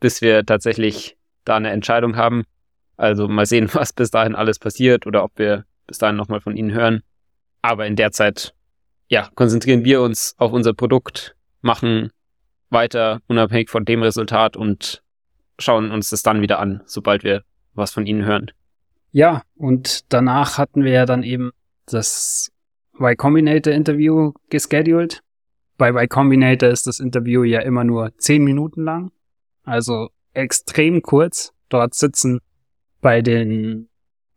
bis 0.00 0.20
wir 0.20 0.44
tatsächlich 0.44 1.16
da 1.44 1.56
eine 1.56 1.70
Entscheidung 1.70 2.16
haben. 2.16 2.44
Also 2.96 3.28
mal 3.28 3.46
sehen, 3.46 3.68
was 3.72 3.92
bis 3.92 4.10
dahin 4.10 4.34
alles 4.34 4.58
passiert 4.58 5.06
oder 5.06 5.24
ob 5.24 5.38
wir 5.38 5.64
bis 5.86 5.98
dahin 5.98 6.16
nochmal 6.16 6.40
von 6.40 6.56
Ihnen 6.56 6.72
hören. 6.72 7.02
Aber 7.62 7.86
in 7.86 7.96
der 7.96 8.12
Zeit, 8.12 8.54
ja, 9.08 9.30
konzentrieren 9.34 9.84
wir 9.84 10.02
uns 10.02 10.34
auf 10.38 10.52
unser 10.52 10.74
Produkt, 10.74 11.34
machen 11.60 12.10
weiter 12.70 13.20
unabhängig 13.26 13.70
von 13.70 13.84
dem 13.84 14.02
Resultat 14.02 14.56
und 14.56 15.02
schauen 15.58 15.90
uns 15.90 16.10
das 16.10 16.22
dann 16.22 16.40
wieder 16.40 16.58
an, 16.58 16.82
sobald 16.86 17.24
wir 17.24 17.42
was 17.74 17.92
von 17.92 18.06
Ihnen 18.06 18.24
hören. 18.24 18.50
Ja, 19.12 19.42
und 19.56 20.12
danach 20.12 20.58
hatten 20.58 20.84
wir 20.84 20.92
ja 20.92 21.06
dann 21.06 21.22
eben 21.22 21.52
das 21.86 22.50
Y 22.98 23.16
Combinator 23.16 23.72
Interview 23.72 24.32
gescheduled. 24.50 25.20
Bei 25.76 25.90
Y 25.90 26.08
Combinator 26.08 26.68
ist 26.68 26.86
das 26.86 27.00
Interview 27.00 27.44
ja 27.44 27.60
immer 27.60 27.84
nur 27.84 28.16
zehn 28.18 28.42
Minuten 28.44 28.84
lang. 28.84 29.12
Also 29.64 30.08
extrem 30.32 31.02
kurz. 31.02 31.52
Dort 31.68 31.94
sitzen 31.94 32.40
bei 33.00 33.22
den 33.22 33.88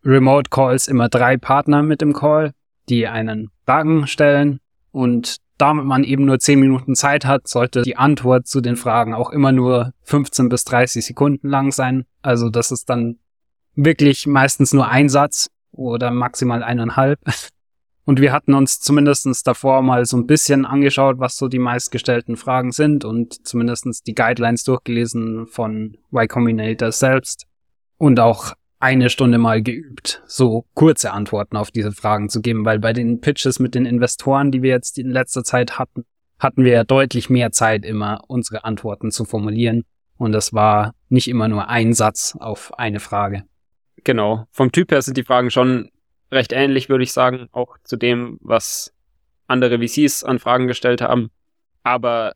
Remote 0.03 0.49
Calls 0.49 0.87
immer 0.87 1.09
drei 1.09 1.37
Partner 1.37 1.83
mit 1.83 2.01
im 2.01 2.13
Call, 2.13 2.51
die 2.89 3.07
einen 3.07 3.49
Fragen 3.65 4.07
stellen 4.07 4.59
und 4.91 5.37
damit 5.57 5.85
man 5.85 6.03
eben 6.03 6.25
nur 6.25 6.39
zehn 6.39 6.59
Minuten 6.59 6.95
Zeit 6.95 7.25
hat, 7.25 7.47
sollte 7.47 7.81
die 7.81 7.97
Antwort 7.97 8.47
zu 8.47 8.61
den 8.61 8.75
Fragen 8.75 9.13
auch 9.13 9.31
immer 9.31 9.51
nur 9.51 9.93
15 10.03 10.49
bis 10.49 10.63
30 10.65 11.05
Sekunden 11.05 11.49
lang 11.49 11.71
sein. 11.71 12.05
Also 12.21 12.49
das 12.49 12.71
ist 12.71 12.89
dann 12.89 13.17
wirklich 13.75 14.27
meistens 14.27 14.73
nur 14.73 14.87
ein 14.87 15.09
Satz 15.09 15.49
oder 15.71 16.11
maximal 16.11 16.63
eineinhalb. 16.63 17.19
Und 18.05 18.21
wir 18.21 18.31
hatten 18.31 18.53
uns 18.53 18.79
zumindestens 18.79 19.43
davor 19.43 19.81
mal 19.81 20.05
so 20.05 20.15
ein 20.15 20.27
bisschen 20.27 20.65
angeschaut, 20.65 21.19
was 21.19 21.35
so 21.35 21.49
die 21.49 21.59
meistgestellten 21.59 22.37
Fragen 22.37 22.71
sind 22.71 23.03
und 23.03 23.45
zumindestens 23.45 24.01
die 24.01 24.15
Guidelines 24.15 24.63
durchgelesen 24.63 25.45
von 25.45 25.97
Y 26.13 26.27
Combinator 26.29 26.93
selbst 26.93 27.47
und 27.97 28.21
auch 28.21 28.53
eine 28.79 29.09
Stunde 29.09 29.37
mal 29.37 29.61
geübt, 29.61 30.21
so 30.27 30.65
kurze 30.73 31.11
Antworten 31.11 31.57
auf 31.57 31.71
diese 31.71 31.91
Fragen 31.91 32.29
zu 32.29 32.41
geben, 32.41 32.65
weil 32.65 32.79
bei 32.79 32.93
den 32.93 33.21
Pitches 33.21 33.59
mit 33.59 33.75
den 33.75 33.85
Investoren, 33.85 34.51
die 34.51 34.61
wir 34.61 34.69
jetzt 34.69 34.97
in 34.99 35.09
letzter 35.09 35.43
Zeit 35.43 35.79
hatten, 35.79 36.05
hatten 36.39 36.63
wir 36.63 36.83
deutlich 36.83 37.29
mehr 37.29 37.51
Zeit 37.51 37.83
immer, 37.85 38.21
unsere 38.27 38.63
Antworten 38.63 39.11
zu 39.11 39.25
formulieren. 39.25 39.83
Und 40.17 40.31
das 40.31 40.53
war 40.53 40.93
nicht 41.09 41.27
immer 41.27 41.47
nur 41.47 41.69
ein 41.69 41.93
Satz 41.93 42.35
auf 42.39 42.77
eine 42.77 42.99
Frage. 42.99 43.43
Genau. 44.03 44.45
Vom 44.51 44.71
Typ 44.71 44.91
her 44.91 45.01
sind 45.01 45.17
die 45.17 45.23
Fragen 45.23 45.51
schon 45.51 45.89
recht 46.31 46.51
ähnlich, 46.51 46.89
würde 46.89 47.03
ich 47.03 47.13
sagen, 47.13 47.47
auch 47.51 47.77
zu 47.83 47.97
dem, 47.97 48.37
was 48.41 48.93
andere 49.47 49.79
VCs 49.79 50.23
an 50.23 50.39
Fragen 50.39 50.67
gestellt 50.67 51.01
haben. 51.01 51.31
Aber 51.83 52.33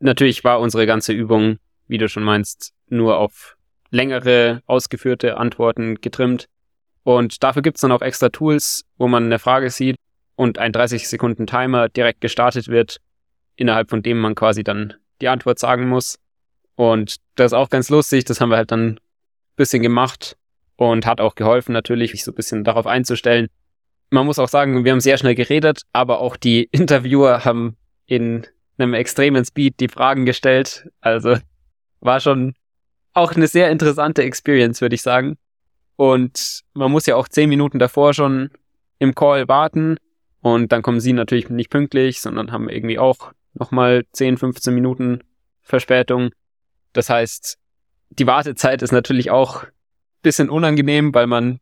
natürlich 0.00 0.44
war 0.44 0.60
unsere 0.60 0.86
ganze 0.86 1.12
Übung, 1.12 1.58
wie 1.88 1.98
du 1.98 2.08
schon 2.08 2.22
meinst, 2.22 2.72
nur 2.88 3.18
auf 3.18 3.53
längere, 3.94 4.62
ausgeführte 4.66 5.36
Antworten 5.36 6.00
getrimmt. 6.00 6.46
Und 7.04 7.42
dafür 7.42 7.62
gibt's 7.62 7.80
dann 7.80 7.92
auch 7.92 8.02
extra 8.02 8.28
Tools, 8.28 8.84
wo 8.98 9.08
man 9.08 9.24
eine 9.24 9.38
Frage 9.38 9.70
sieht 9.70 9.96
und 10.36 10.58
ein 10.58 10.72
30 10.72 11.08
Sekunden 11.08 11.46
Timer 11.46 11.88
direkt 11.88 12.20
gestartet 12.20 12.68
wird, 12.68 12.98
innerhalb 13.56 13.90
von 13.90 14.02
dem 14.02 14.18
man 14.18 14.34
quasi 14.34 14.64
dann 14.64 14.94
die 15.20 15.28
Antwort 15.28 15.58
sagen 15.58 15.88
muss. 15.88 16.18
Und 16.76 17.16
das 17.36 17.52
ist 17.52 17.52
auch 17.52 17.70
ganz 17.70 17.88
lustig, 17.88 18.24
das 18.24 18.40
haben 18.40 18.50
wir 18.50 18.56
halt 18.56 18.72
dann 18.72 18.94
ein 18.94 19.00
bisschen 19.56 19.82
gemacht 19.82 20.36
und 20.76 21.06
hat 21.06 21.20
auch 21.20 21.36
geholfen 21.36 21.72
natürlich, 21.72 22.10
sich 22.10 22.24
so 22.24 22.32
ein 22.32 22.34
bisschen 22.34 22.64
darauf 22.64 22.86
einzustellen. 22.86 23.46
Man 24.10 24.26
muss 24.26 24.40
auch 24.40 24.48
sagen, 24.48 24.84
wir 24.84 24.90
haben 24.90 25.00
sehr 25.00 25.18
schnell 25.18 25.36
geredet, 25.36 25.82
aber 25.92 26.18
auch 26.18 26.36
die 26.36 26.64
Interviewer 26.72 27.44
haben 27.44 27.76
in 28.06 28.46
einem 28.76 28.94
extremen 28.94 29.44
Speed 29.44 29.78
die 29.78 29.88
Fragen 29.88 30.26
gestellt. 30.26 30.88
Also 31.00 31.36
war 32.00 32.18
schon 32.18 32.54
auch 33.14 33.32
eine 33.32 33.46
sehr 33.46 33.70
interessante 33.70 34.22
Experience, 34.22 34.80
würde 34.80 34.94
ich 34.94 35.02
sagen. 35.02 35.38
Und 35.96 36.62
man 36.74 36.90
muss 36.90 37.06
ja 37.06 37.16
auch 37.16 37.28
zehn 37.28 37.48
Minuten 37.48 37.78
davor 37.78 38.12
schon 38.12 38.50
im 38.98 39.14
Call 39.14 39.48
warten. 39.48 39.96
Und 40.40 40.72
dann 40.72 40.82
kommen 40.82 41.00
sie 41.00 41.12
natürlich 41.12 41.48
nicht 41.48 41.70
pünktlich, 41.70 42.20
sondern 42.20 42.52
haben 42.52 42.68
irgendwie 42.68 42.98
auch 42.98 43.32
nochmal 43.54 44.04
10, 44.12 44.36
15 44.36 44.74
Minuten 44.74 45.20
Verspätung. 45.62 46.30
Das 46.92 47.08
heißt, 47.08 47.56
die 48.10 48.26
Wartezeit 48.26 48.82
ist 48.82 48.92
natürlich 48.92 49.30
auch 49.30 49.64
bisschen 50.22 50.50
unangenehm, 50.50 51.14
weil 51.14 51.26
man 51.26 51.60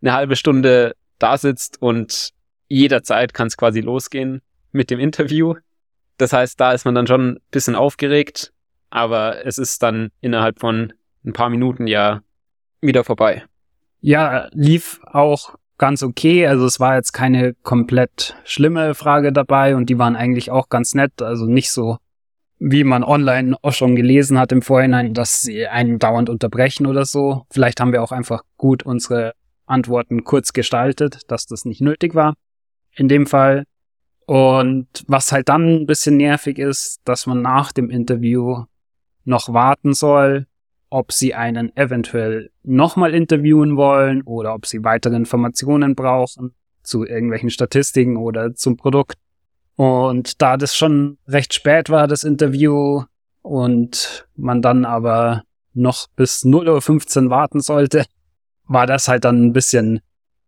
eine 0.00 0.12
halbe 0.12 0.34
Stunde 0.36 0.94
da 1.18 1.38
sitzt 1.38 1.80
und 1.80 2.30
jederzeit 2.68 3.34
kann 3.34 3.46
es 3.48 3.56
quasi 3.56 3.80
losgehen 3.80 4.42
mit 4.72 4.90
dem 4.90 4.98
Interview. 4.98 5.54
Das 6.16 6.32
heißt, 6.32 6.60
da 6.60 6.72
ist 6.72 6.84
man 6.84 6.94
dann 6.94 7.06
schon 7.06 7.28
ein 7.28 7.40
bisschen 7.50 7.76
aufgeregt, 7.76 8.52
aber 8.90 9.44
es 9.46 9.58
ist 9.58 9.82
dann 9.82 10.10
innerhalb 10.20 10.60
von 10.60 10.92
ein 11.24 11.32
paar 11.32 11.50
Minuten 11.50 11.86
ja 11.86 12.20
wieder 12.80 13.04
vorbei. 13.04 13.44
Ja, 14.00 14.48
lief 14.52 15.00
auch 15.04 15.56
ganz 15.78 16.02
okay. 16.02 16.46
Also 16.46 16.66
es 16.66 16.80
war 16.80 16.96
jetzt 16.96 17.12
keine 17.12 17.54
komplett 17.54 18.36
schlimme 18.44 18.94
Frage 18.94 19.32
dabei 19.32 19.76
und 19.76 19.88
die 19.88 19.98
waren 19.98 20.16
eigentlich 20.16 20.50
auch 20.50 20.68
ganz 20.68 20.94
nett. 20.94 21.22
Also 21.22 21.46
nicht 21.46 21.70
so, 21.70 21.98
wie 22.58 22.84
man 22.84 23.04
online 23.04 23.56
auch 23.62 23.72
schon 23.72 23.96
gelesen 23.96 24.38
hat 24.38 24.52
im 24.52 24.62
Vorhinein, 24.62 25.14
dass 25.14 25.40
sie 25.40 25.66
einen 25.66 25.98
dauernd 25.98 26.28
unterbrechen 26.28 26.86
oder 26.86 27.04
so. 27.04 27.46
Vielleicht 27.50 27.80
haben 27.80 27.92
wir 27.92 28.02
auch 28.02 28.12
einfach 28.12 28.42
gut 28.56 28.84
unsere 28.84 29.34
Antworten 29.66 30.24
kurz 30.24 30.52
gestaltet, 30.52 31.22
dass 31.28 31.46
das 31.46 31.64
nicht 31.64 31.80
nötig 31.80 32.14
war. 32.14 32.34
In 32.94 33.08
dem 33.08 33.26
Fall. 33.26 33.64
Und 34.26 34.88
was 35.06 35.32
halt 35.32 35.48
dann 35.48 35.82
ein 35.82 35.86
bisschen 35.86 36.16
nervig 36.16 36.58
ist, 36.58 37.00
dass 37.04 37.26
man 37.26 37.40
nach 37.40 37.72
dem 37.72 37.88
Interview 37.88 38.64
noch 39.28 39.52
warten 39.52 39.94
soll, 39.94 40.46
ob 40.90 41.12
sie 41.12 41.34
einen 41.34 41.76
eventuell 41.76 42.50
nochmal 42.62 43.14
interviewen 43.14 43.76
wollen 43.76 44.22
oder 44.22 44.54
ob 44.54 44.66
sie 44.66 44.84
weitere 44.84 45.16
Informationen 45.16 45.94
brauchen 45.94 46.54
zu 46.82 47.04
irgendwelchen 47.04 47.50
Statistiken 47.50 48.16
oder 48.16 48.54
zum 48.54 48.76
Produkt. 48.76 49.16
Und 49.76 50.40
da 50.40 50.56
das 50.56 50.74
schon 50.74 51.18
recht 51.28 51.54
spät 51.54 51.90
war, 51.90 52.08
das 52.08 52.24
Interview, 52.24 53.04
und 53.48 54.28
man 54.36 54.60
dann 54.60 54.84
aber 54.84 55.42
noch 55.72 56.06
bis 56.16 56.44
0.15 56.44 57.24
Uhr 57.24 57.30
warten 57.30 57.60
sollte, 57.60 58.04
war 58.66 58.86
das 58.86 59.08
halt 59.08 59.24
dann 59.24 59.46
ein 59.46 59.52
bisschen 59.52 60.00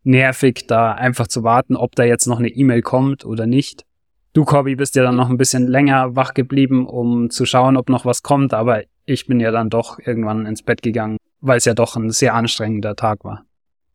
nervig, 0.03 0.67
da 0.67 0.93
einfach 0.93 1.27
zu 1.27 1.43
warten, 1.43 1.77
ob 1.77 1.95
da 1.95 2.05
jetzt 2.05 2.27
noch 2.27 2.39
eine 2.39 2.49
E-Mail 2.49 2.83
kommt 2.83 3.25
oder 3.25 3.47
nicht. 3.47 3.85
Du, 4.33 4.45
Corby, 4.45 4.77
bist 4.77 4.95
ja 4.95 5.03
dann 5.03 5.17
noch 5.17 5.29
ein 5.29 5.39
bisschen 5.39 5.67
länger 5.67 6.15
wach 6.15 6.35
geblieben, 6.35 6.87
um 6.87 7.31
zu 7.31 7.47
schauen, 7.47 7.77
ob 7.77 7.89
noch 7.89 8.05
was 8.05 8.23
kommt, 8.23 8.55
aber 8.55 8.85
ich 9.05 9.27
bin 9.27 9.41
ja 9.41 9.51
dann 9.51 9.71
doch 9.71 9.99
irgendwann 9.99 10.47
ins 10.47 10.63
Bett 10.63 10.83
gegangen, 10.83 11.17
weil 11.41 11.59
es 11.59 11.65
ja 11.65 11.75
doch 11.75 11.97
ein 11.97 12.11
sehr 12.11 12.35
anstrengender 12.35 12.95
Tag 12.95 13.25
war. 13.25 13.45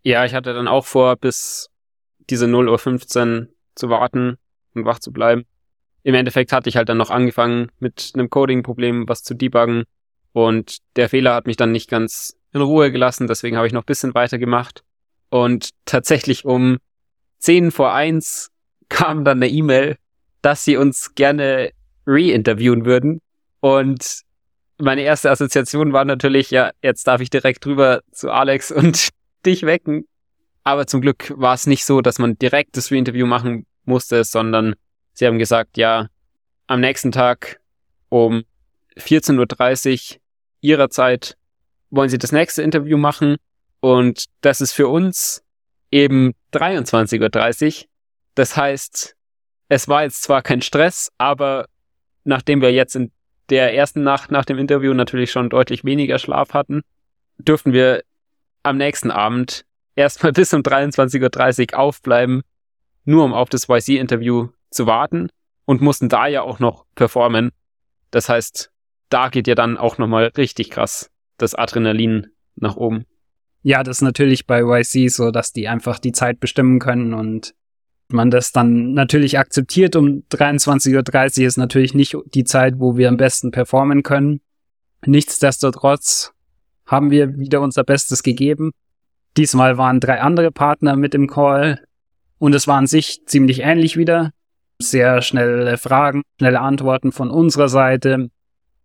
Ja, 0.03 0.25
ich 0.25 0.33
hatte 0.33 0.53
dann 0.53 0.67
auch 0.67 0.85
vor, 0.85 1.15
bis 1.15 1.69
diese 2.29 2.47
0.15 2.47 3.41
Uhr 3.41 3.47
zu 3.75 3.89
warten 3.89 4.37
und 4.73 4.85
wach 4.85 4.99
zu 4.99 5.13
bleiben. 5.13 5.45
Im 6.03 6.15
Endeffekt 6.15 6.51
hatte 6.51 6.67
ich 6.67 6.75
halt 6.75 6.89
dann 6.89 6.97
noch 6.97 7.11
angefangen, 7.11 7.71
mit 7.79 8.11
einem 8.13 8.29
Coding-Problem 8.29 9.07
was 9.07 9.23
zu 9.23 9.35
debuggen 9.35 9.85
und 10.33 10.79
der 10.97 11.07
Fehler 11.07 11.33
hat 11.33 11.47
mich 11.47 11.55
dann 11.55 11.71
nicht 11.71 11.89
ganz 11.89 12.35
in 12.51 12.61
Ruhe 12.61 12.91
gelassen, 12.91 13.27
deswegen 13.27 13.55
habe 13.55 13.67
ich 13.67 13.73
noch 13.73 13.83
ein 13.83 13.87
bisschen 13.87 14.13
weiter 14.13 14.37
gemacht. 14.37 14.83
Und 15.29 15.69
tatsächlich 15.85 16.43
um 16.43 16.77
10 17.39 17.71
vor 17.71 17.93
1 17.93 18.51
kam 18.89 19.23
dann 19.23 19.37
eine 19.37 19.49
E-Mail, 19.49 19.97
dass 20.45 20.63
sie 20.63 20.77
uns 20.77 21.15
gerne 21.15 21.71
re-interviewen 22.05 22.86
würden. 22.86 23.19
Und 23.62 24.21
meine 24.77 25.01
erste 25.01 25.31
Assoziation 25.31 25.91
war 25.91 26.05
natürlich, 26.05 26.51
ja, 26.51 26.69
jetzt 26.84 27.08
darf 27.08 27.19
ich 27.19 27.31
direkt 27.31 27.65
drüber 27.65 28.01
zu 28.12 28.29
Alex 28.29 28.71
und 28.71 29.10
dich 29.43 29.63
wecken. 29.63 30.08
Aber 30.63 30.86
zum 30.86 31.01
Glück 31.01 31.34
war 31.36 31.55
es 31.55 31.65
nicht 31.65 31.84
so, 31.84 32.01
dass 32.01 32.19
man 32.19 32.38
direkt 32.38 32.77
das 32.77 32.91
Re-Interview 32.91 33.25
machen 33.25 33.65
musste, 33.86 34.23
sondern 34.23 34.75
sie 35.13 35.25
haben 35.25 35.39
gesagt, 35.39 35.77
ja, 35.77 36.10
am 36.67 36.79
nächsten 36.79 37.12
Tag 37.12 37.60
um 38.10 38.43
14.30 38.97 40.13
Uhr 40.13 40.21
ihrer 40.62 40.91
Zeit 40.91 41.38
wollen 41.89 42.10
sie 42.10 42.19
das 42.19 42.31
nächste 42.31 42.62
Interview 42.62 42.97
machen. 42.97 43.38
Und 43.79 44.25
das 44.41 44.62
ist 44.62 44.73
für 44.73 44.89
uns 44.89 45.43
eben 45.89 46.34
23.30 46.53 47.81
Uhr. 47.81 47.86
Das 48.36 48.55
heißt, 48.55 49.14
es 49.69 49.88
war 49.88 50.04
jetzt 50.04 50.23
zwar 50.23 50.41
kein 50.41 50.62
Stress, 50.62 51.12
aber 51.17 51.65
nachdem 52.23 52.62
wir 52.62 52.71
jetzt 52.71 52.95
in 52.95 53.12
der 53.49 53.75
ersten 53.75 54.04
Nacht 54.04 54.32
nach 54.32 54.45
dem 54.45 54.58
Interview 54.58 54.93
natürlich 54.93 55.32
schon 55.32 55.49
deutlich 55.49 55.84
weniger 55.84 56.19
Schlaf 56.19 56.54
hatten, 56.54 56.82
dürften 57.38 57.73
wir 57.73 58.04
am 58.63 58.78
nächsten 58.78 59.12
Abend 59.12 59.65
erstmal 59.95 60.32
bis 60.34 60.54
um 60.54 60.62
23.30 60.62 61.73
Uhr 61.73 61.80
aufbleiben, 61.80 62.41
nur 63.04 63.23
um 63.23 63.34
auf 63.34 63.49
das 63.49 63.69
YC-Interview 63.69 64.49
zu 64.71 64.88
warten 64.88 65.30
und 65.65 65.82
mussten 65.82 66.10
da 66.10 66.28
ja 66.28 66.41
auch 66.41 66.60
noch 66.60 66.86
performen. 66.95 67.51
Das 68.12 68.30
heißt, 68.30 68.71
da 69.10 69.30
geht 69.30 69.47
ja 69.47 69.56
dann 69.56 69.78
auch 69.78 69.97
nochmal 69.97 70.32
richtig 70.38 70.69
krass 70.71 71.12
das 71.38 71.54
Adrenalin 71.54 72.28
nach 72.56 72.75
oben. 72.75 73.06
Ja, 73.62 73.84
das 73.84 73.97
ist 73.97 74.01
natürlich 74.01 74.45
bei 74.45 74.62
YC 74.62 75.10
so, 75.10 75.32
dass 75.32 75.51
die 75.51 75.67
einfach 75.67 75.99
die 75.99 76.12
Zeit 76.12 76.39
bestimmen 76.39 76.80
können 76.80 77.13
und 77.13 77.54
man 78.09 78.31
das 78.31 78.51
dann 78.51 78.93
natürlich 78.93 79.39
akzeptiert. 79.39 79.95
Um 79.95 80.23
23.30 80.31 81.41
Uhr 81.41 81.47
ist 81.47 81.57
natürlich 81.57 81.93
nicht 81.93 82.15
die 82.33 82.43
Zeit, 82.43 82.75
wo 82.77 82.97
wir 82.97 83.09
am 83.09 83.17
besten 83.17 83.51
performen 83.51 84.03
können. 84.03 84.41
Nichtsdestotrotz 85.05 86.33
haben 86.85 87.11
wir 87.11 87.37
wieder 87.37 87.61
unser 87.61 87.83
Bestes 87.83 88.23
gegeben. 88.23 88.71
Diesmal 89.37 89.77
waren 89.77 89.99
drei 89.99 90.21
andere 90.21 90.51
Partner 90.51 90.95
mit 90.95 91.13
im 91.13 91.27
Call 91.27 91.83
und 92.37 92.55
es 92.55 92.67
war 92.67 92.77
an 92.77 92.87
sich 92.87 93.25
ziemlich 93.25 93.61
ähnlich 93.61 93.97
wieder. 93.97 94.31
Sehr 94.79 95.21
schnelle 95.21 95.77
Fragen, 95.77 96.23
schnelle 96.39 96.61
Antworten 96.61 97.11
von 97.11 97.29
unserer 97.29 97.69
Seite. 97.69 98.29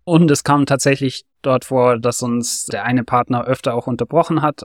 Und 0.04 0.30
es 0.30 0.44
kam 0.44 0.66
tatsächlich 0.66 1.24
dort 1.42 1.64
vor, 1.64 1.98
dass 1.98 2.22
uns 2.22 2.66
der 2.66 2.84
eine 2.84 3.04
Partner 3.04 3.44
öfter 3.44 3.74
auch 3.74 3.86
unterbrochen 3.86 4.42
hat, 4.42 4.64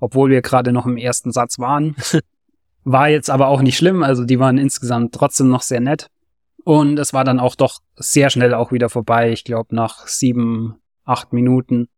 obwohl 0.00 0.30
wir 0.30 0.42
gerade 0.42 0.72
noch 0.72 0.86
im 0.86 0.96
ersten 0.96 1.32
Satz 1.32 1.58
waren. 1.58 1.96
War 2.84 3.08
jetzt 3.08 3.30
aber 3.30 3.48
auch 3.48 3.62
nicht 3.62 3.76
schlimm, 3.76 4.02
also 4.02 4.24
die 4.24 4.38
waren 4.38 4.58
insgesamt 4.58 5.14
trotzdem 5.14 5.48
noch 5.48 5.62
sehr 5.62 5.80
nett. 5.80 6.08
Und 6.64 6.98
es 6.98 7.12
war 7.12 7.24
dann 7.24 7.40
auch 7.40 7.54
doch 7.54 7.80
sehr 7.96 8.30
schnell 8.30 8.54
auch 8.54 8.72
wieder 8.72 8.88
vorbei. 8.88 9.32
Ich 9.32 9.44
glaube, 9.44 9.74
nach 9.74 10.06
sieben, 10.06 10.76
acht 11.04 11.32
Minuten 11.32 11.88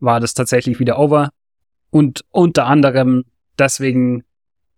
war 0.00 0.20
das 0.20 0.34
tatsächlich 0.34 0.78
wieder 0.80 0.98
over. 0.98 1.30
Und 1.90 2.24
unter 2.30 2.66
anderem 2.66 3.24
deswegen 3.58 4.24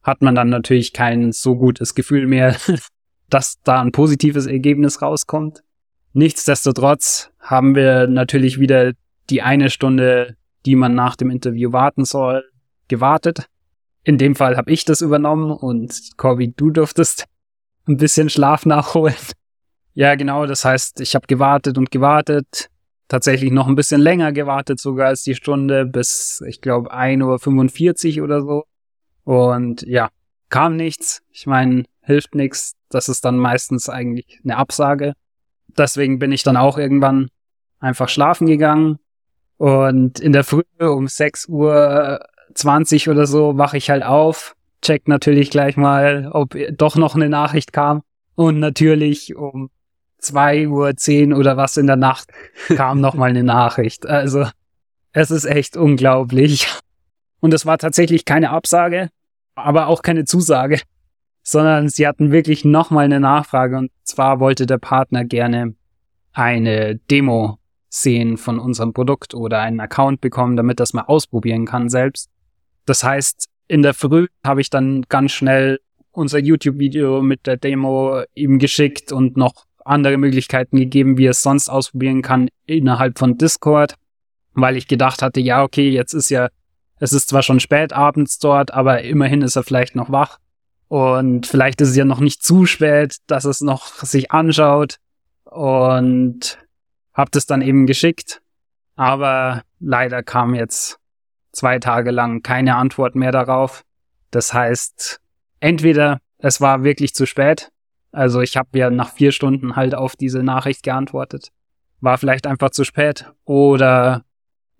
hat 0.02 0.22
man 0.22 0.34
dann 0.34 0.50
natürlich 0.50 0.92
kein 0.92 1.32
so 1.32 1.56
gutes 1.56 1.94
Gefühl 1.94 2.26
mehr, 2.26 2.56
dass 3.30 3.60
da 3.62 3.80
ein 3.80 3.92
positives 3.92 4.46
Ergebnis 4.46 5.02
rauskommt. 5.02 5.62
Nichtsdestotrotz 6.12 7.30
haben 7.40 7.74
wir 7.74 8.06
natürlich 8.06 8.60
wieder 8.60 8.92
die 9.30 9.42
eine 9.42 9.70
Stunde, 9.70 10.36
die 10.66 10.76
man 10.76 10.94
nach 10.94 11.16
dem 11.16 11.30
Interview 11.30 11.72
warten 11.72 12.04
soll, 12.04 12.44
gewartet. 12.88 13.48
In 14.04 14.18
dem 14.18 14.34
Fall 14.36 14.56
habe 14.56 14.70
ich 14.70 14.84
das 14.84 15.00
übernommen 15.00 15.50
und 15.50 16.16
Corby, 16.18 16.52
du 16.54 16.70
durftest 16.70 17.24
ein 17.88 17.96
bisschen 17.96 18.30
Schlaf 18.30 18.66
nachholen. 18.66 19.16
Ja, 19.96 20.16
genau, 20.16 20.44
das 20.44 20.64
heißt, 20.64 21.00
ich 21.00 21.14
habe 21.14 21.28
gewartet 21.28 21.78
und 21.78 21.92
gewartet. 21.92 22.68
tatsächlich 23.06 23.52
noch 23.52 23.68
ein 23.68 23.76
bisschen 23.76 24.00
länger 24.00 24.32
gewartet, 24.32 24.80
sogar 24.80 25.06
als 25.06 25.22
die 25.22 25.36
Stunde, 25.36 25.86
bis 25.86 26.42
ich 26.48 26.60
glaube 26.60 26.92
1.45 26.92 28.18
Uhr 28.18 28.24
oder 28.24 28.42
so. 28.42 28.64
Und 29.22 29.82
ja, 29.82 30.08
kam 30.48 30.74
nichts. 30.74 31.22
Ich 31.30 31.46
meine, 31.46 31.84
hilft 32.00 32.34
nichts. 32.34 32.74
Das 32.88 33.08
ist 33.08 33.24
dann 33.24 33.38
meistens 33.38 33.88
eigentlich 33.88 34.40
eine 34.42 34.56
Absage. 34.56 35.12
Deswegen 35.78 36.18
bin 36.18 36.32
ich 36.32 36.42
dann 36.42 36.56
auch 36.56 36.76
irgendwann 36.76 37.28
einfach 37.78 38.08
schlafen 38.08 38.48
gegangen. 38.48 38.98
Und 39.58 40.18
in 40.18 40.32
der 40.32 40.42
Früh 40.42 40.62
um 40.80 41.06
6 41.06 41.46
Uhr 41.46 42.18
20 42.54 43.08
oder 43.08 43.26
so 43.26 43.58
wache 43.58 43.76
ich 43.76 43.90
halt 43.90 44.04
auf, 44.04 44.56
check 44.82 45.08
natürlich 45.08 45.50
gleich 45.50 45.76
mal, 45.76 46.28
ob 46.32 46.56
doch 46.76 46.96
noch 46.96 47.14
eine 47.14 47.28
Nachricht 47.28 47.72
kam. 47.72 48.02
Und 48.36 48.58
natürlich 48.58 49.36
um 49.36 49.70
2 50.18 50.68
Uhr 50.68 50.96
10 50.96 51.32
oder 51.32 51.56
was 51.56 51.76
in 51.76 51.86
der 51.86 51.96
Nacht 51.96 52.30
kam 52.68 53.00
noch 53.00 53.14
mal 53.14 53.30
eine 53.30 53.44
Nachricht. 53.44 54.06
Also 54.06 54.46
es 55.12 55.30
ist 55.30 55.44
echt 55.44 55.76
unglaublich. 55.76 56.66
Und 57.40 57.54
es 57.54 57.66
war 57.66 57.78
tatsächlich 57.78 58.24
keine 58.24 58.50
Absage, 58.50 59.10
aber 59.54 59.86
auch 59.86 60.02
keine 60.02 60.24
Zusage, 60.24 60.80
sondern 61.42 61.88
sie 61.88 62.06
hatten 62.06 62.32
wirklich 62.32 62.64
noch 62.64 62.90
mal 62.90 63.04
eine 63.04 63.20
Nachfrage. 63.20 63.76
Und 63.76 63.90
zwar 64.02 64.40
wollte 64.40 64.66
der 64.66 64.78
Partner 64.78 65.24
gerne 65.24 65.74
eine 66.32 66.96
Demo 66.96 67.58
sehen 67.88 68.38
von 68.38 68.58
unserem 68.58 68.92
Produkt 68.92 69.34
oder 69.34 69.60
einen 69.60 69.78
Account 69.78 70.20
bekommen, 70.20 70.56
damit 70.56 70.80
das 70.80 70.94
mal 70.94 71.02
ausprobieren 71.02 71.64
kann 71.64 71.88
selbst. 71.88 72.28
Das 72.86 73.04
heißt, 73.04 73.48
in 73.66 73.82
der 73.82 73.94
Früh 73.94 74.26
habe 74.44 74.60
ich 74.60 74.70
dann 74.70 75.02
ganz 75.08 75.32
schnell 75.32 75.80
unser 76.12 76.38
YouTube-Video 76.38 77.22
mit 77.22 77.46
der 77.46 77.56
Demo 77.56 78.22
ihm 78.34 78.58
geschickt 78.58 79.12
und 79.12 79.36
noch 79.36 79.64
andere 79.84 80.16
Möglichkeiten 80.16 80.76
gegeben, 80.76 81.18
wie 81.18 81.26
er 81.26 81.32
es 81.32 81.42
sonst 81.42 81.68
ausprobieren 81.68 82.22
kann 82.22 82.48
innerhalb 82.66 83.18
von 83.18 83.36
Discord, 83.36 83.94
weil 84.52 84.76
ich 84.76 84.88
gedacht 84.88 85.22
hatte, 85.22 85.40
ja, 85.40 85.62
okay, 85.62 85.90
jetzt 85.90 86.14
ist 86.14 86.30
ja, 86.30 86.48
es 86.98 87.12
ist 87.12 87.28
zwar 87.28 87.42
schon 87.42 87.60
spät 87.60 87.92
abends 87.92 88.38
dort, 88.38 88.72
aber 88.72 89.02
immerhin 89.02 89.42
ist 89.42 89.56
er 89.56 89.64
vielleicht 89.64 89.96
noch 89.96 90.10
wach. 90.10 90.38
Und 90.88 91.46
vielleicht 91.46 91.80
ist 91.80 91.90
es 91.90 91.96
ja 91.96 92.04
noch 92.04 92.20
nicht 92.20 92.42
zu 92.42 92.66
spät, 92.66 93.16
dass 93.26 93.44
es 93.44 93.60
noch 93.60 93.86
sich 94.04 94.30
anschaut. 94.30 94.98
Und 95.44 96.58
hab 97.12 97.30
das 97.32 97.46
dann 97.46 97.62
eben 97.62 97.86
geschickt, 97.86 98.42
aber 98.96 99.62
leider 99.80 100.22
kam 100.22 100.54
jetzt 100.54 100.98
zwei 101.54 101.78
Tage 101.78 102.10
lang 102.10 102.42
keine 102.42 102.76
Antwort 102.76 103.14
mehr 103.14 103.32
darauf. 103.32 103.84
Das 104.30 104.52
heißt, 104.52 105.20
entweder 105.60 106.18
es 106.38 106.60
war 106.60 106.84
wirklich 106.84 107.14
zu 107.14 107.26
spät 107.26 107.70
also 108.14 108.40
ich 108.40 108.56
habe 108.56 108.78
ja 108.78 108.90
nach 108.90 109.12
vier 109.12 109.32
Stunden 109.32 109.74
halt 109.74 109.94
auf 109.94 110.14
diese 110.14 110.42
Nachricht 110.42 110.84
geantwortet. 110.84 111.48
War 112.00 112.16
vielleicht 112.16 112.46
einfach 112.46 112.70
zu 112.70 112.84
spät 112.84 113.26
oder 113.44 114.24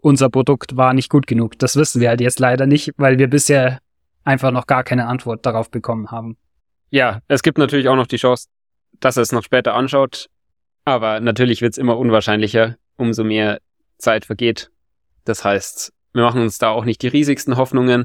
unser 0.01 0.31
Produkt 0.31 0.77
war 0.77 0.95
nicht 0.95 1.11
gut 1.11 1.27
genug. 1.27 1.59
Das 1.59 1.75
wissen 1.75 2.01
wir 2.01 2.11
halt 2.11 2.21
jetzt 2.21 2.39
leider 2.39 2.67
nicht, 2.67 2.93
weil 2.97 3.19
wir 3.19 3.29
bisher 3.29 3.81
einfach 4.23 4.53
noch 4.53 4.67
gar 4.67 4.85
keine 4.85 5.07
Antwort 5.07 5.45
darauf 5.45 5.71
bekommen 5.71 6.11
haben. 6.13 6.37
Ja, 6.91 7.21
es 7.27 7.43
gibt 7.43 7.59
natürlich 7.59 7.89
auch 7.89 7.97
noch 7.97 8.07
die 8.07 8.19
Chance, 8.19 8.49
dass 9.01 9.17
er 9.17 9.25
es 9.25 9.33
noch 9.33 9.43
später 9.43 9.75
anschaut. 9.75 10.29
Aber 10.85 11.19
natürlich 11.19 11.61
wird 11.61 11.73
es 11.73 11.79
immer 11.79 11.99
unwahrscheinlicher, 11.99 12.77
umso 12.97 13.25
mehr 13.25 13.59
Zeit 13.99 14.27
vergeht. 14.27 14.71
Das 15.25 15.45
heißt, 15.45 15.93
wir 16.15 16.23
machen 16.23 16.41
uns 16.41 16.59
da 16.59 16.71
auch 16.71 16.85
nicht 16.85 17.03
die 17.03 17.09
riesigsten 17.09 17.57
Hoffnungen. 17.57 18.05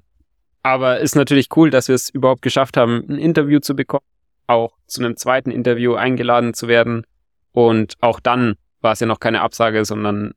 Aber 0.62 1.00
ist 1.00 1.16
natürlich 1.16 1.48
cool, 1.56 1.70
dass 1.70 1.88
wir 1.88 1.96
es 1.96 2.10
überhaupt 2.10 2.42
geschafft 2.42 2.76
haben, 2.76 3.06
ein 3.08 3.18
Interview 3.18 3.60
zu 3.60 3.76
bekommen 3.76 4.04
auch 4.50 4.74
zu 4.88 5.02
einem 5.02 5.16
zweiten 5.16 5.52
Interview 5.52 5.94
eingeladen 5.94 6.54
zu 6.54 6.68
werden. 6.68 7.06
Und 7.52 7.96
auch 8.02 8.20
dann 8.20 8.56
war 8.82 8.94
es 8.94 9.00
ja 9.00 9.06
noch 9.06 9.20
keine 9.20 9.42
Absage, 9.42 9.86
sondern 9.86 10.34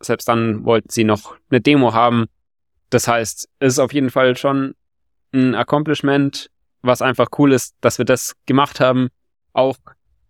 selbst 0.00 0.28
dann 0.28 0.64
wollten 0.64 0.88
sie 0.88 1.04
noch 1.04 1.36
eine 1.50 1.60
Demo 1.60 1.92
haben. 1.92 2.26
Das 2.88 3.06
heißt, 3.06 3.48
es 3.58 3.74
ist 3.74 3.78
auf 3.78 3.92
jeden 3.92 4.10
Fall 4.10 4.36
schon 4.36 4.74
ein 5.32 5.54
Accomplishment, 5.54 6.50
was 6.80 7.02
einfach 7.02 7.28
cool 7.38 7.52
ist, 7.52 7.76
dass 7.82 7.98
wir 7.98 8.06
das 8.06 8.34
gemacht 8.46 8.80
haben. 8.80 9.08
Auch 9.52 9.76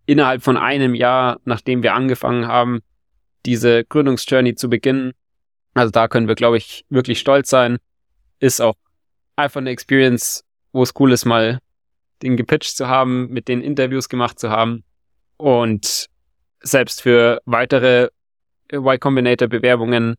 innerhalb 0.07 0.43
von 0.43 0.57
einem 0.57 0.95
Jahr, 0.95 1.39
nachdem 1.45 1.85
wir 1.85 1.95
angefangen 1.95 2.49
haben, 2.49 2.81
diese 3.47 3.85
Gründungsjourney 3.85 4.57
zu 4.57 4.69
beginnen. 4.69 5.13
Also 5.75 5.91
da 5.91 6.09
können 6.09 6.29
wir, 6.29 6.35
glaube 6.35 6.57
ich, 6.57 6.85
wirklich 6.89 7.21
stolz 7.21 7.51
sein. 7.51 7.79
Ist 8.39 8.61
auch 8.61 8.77
einfach 9.37 9.61
eine 9.61 9.71
Experience, 9.71 10.45
wo 10.73 10.83
es 10.83 10.93
cool 10.99 11.13
ist, 11.13 11.25
mal 11.25 11.61
den 12.23 12.37
gepitcht 12.37 12.77
zu 12.77 12.89
haben, 12.89 13.29
mit 13.29 13.49
den 13.49 13.63
Interviews 13.63 14.09
gemacht 14.09 14.39
zu 14.39 14.51
haben. 14.51 14.85
Und 15.37 16.07
selbst 16.61 17.03
für 17.03 17.41
weitere 17.47 18.09
Y 18.73 19.01
Combinator 19.01 19.49
Bewerbungen 19.49 20.17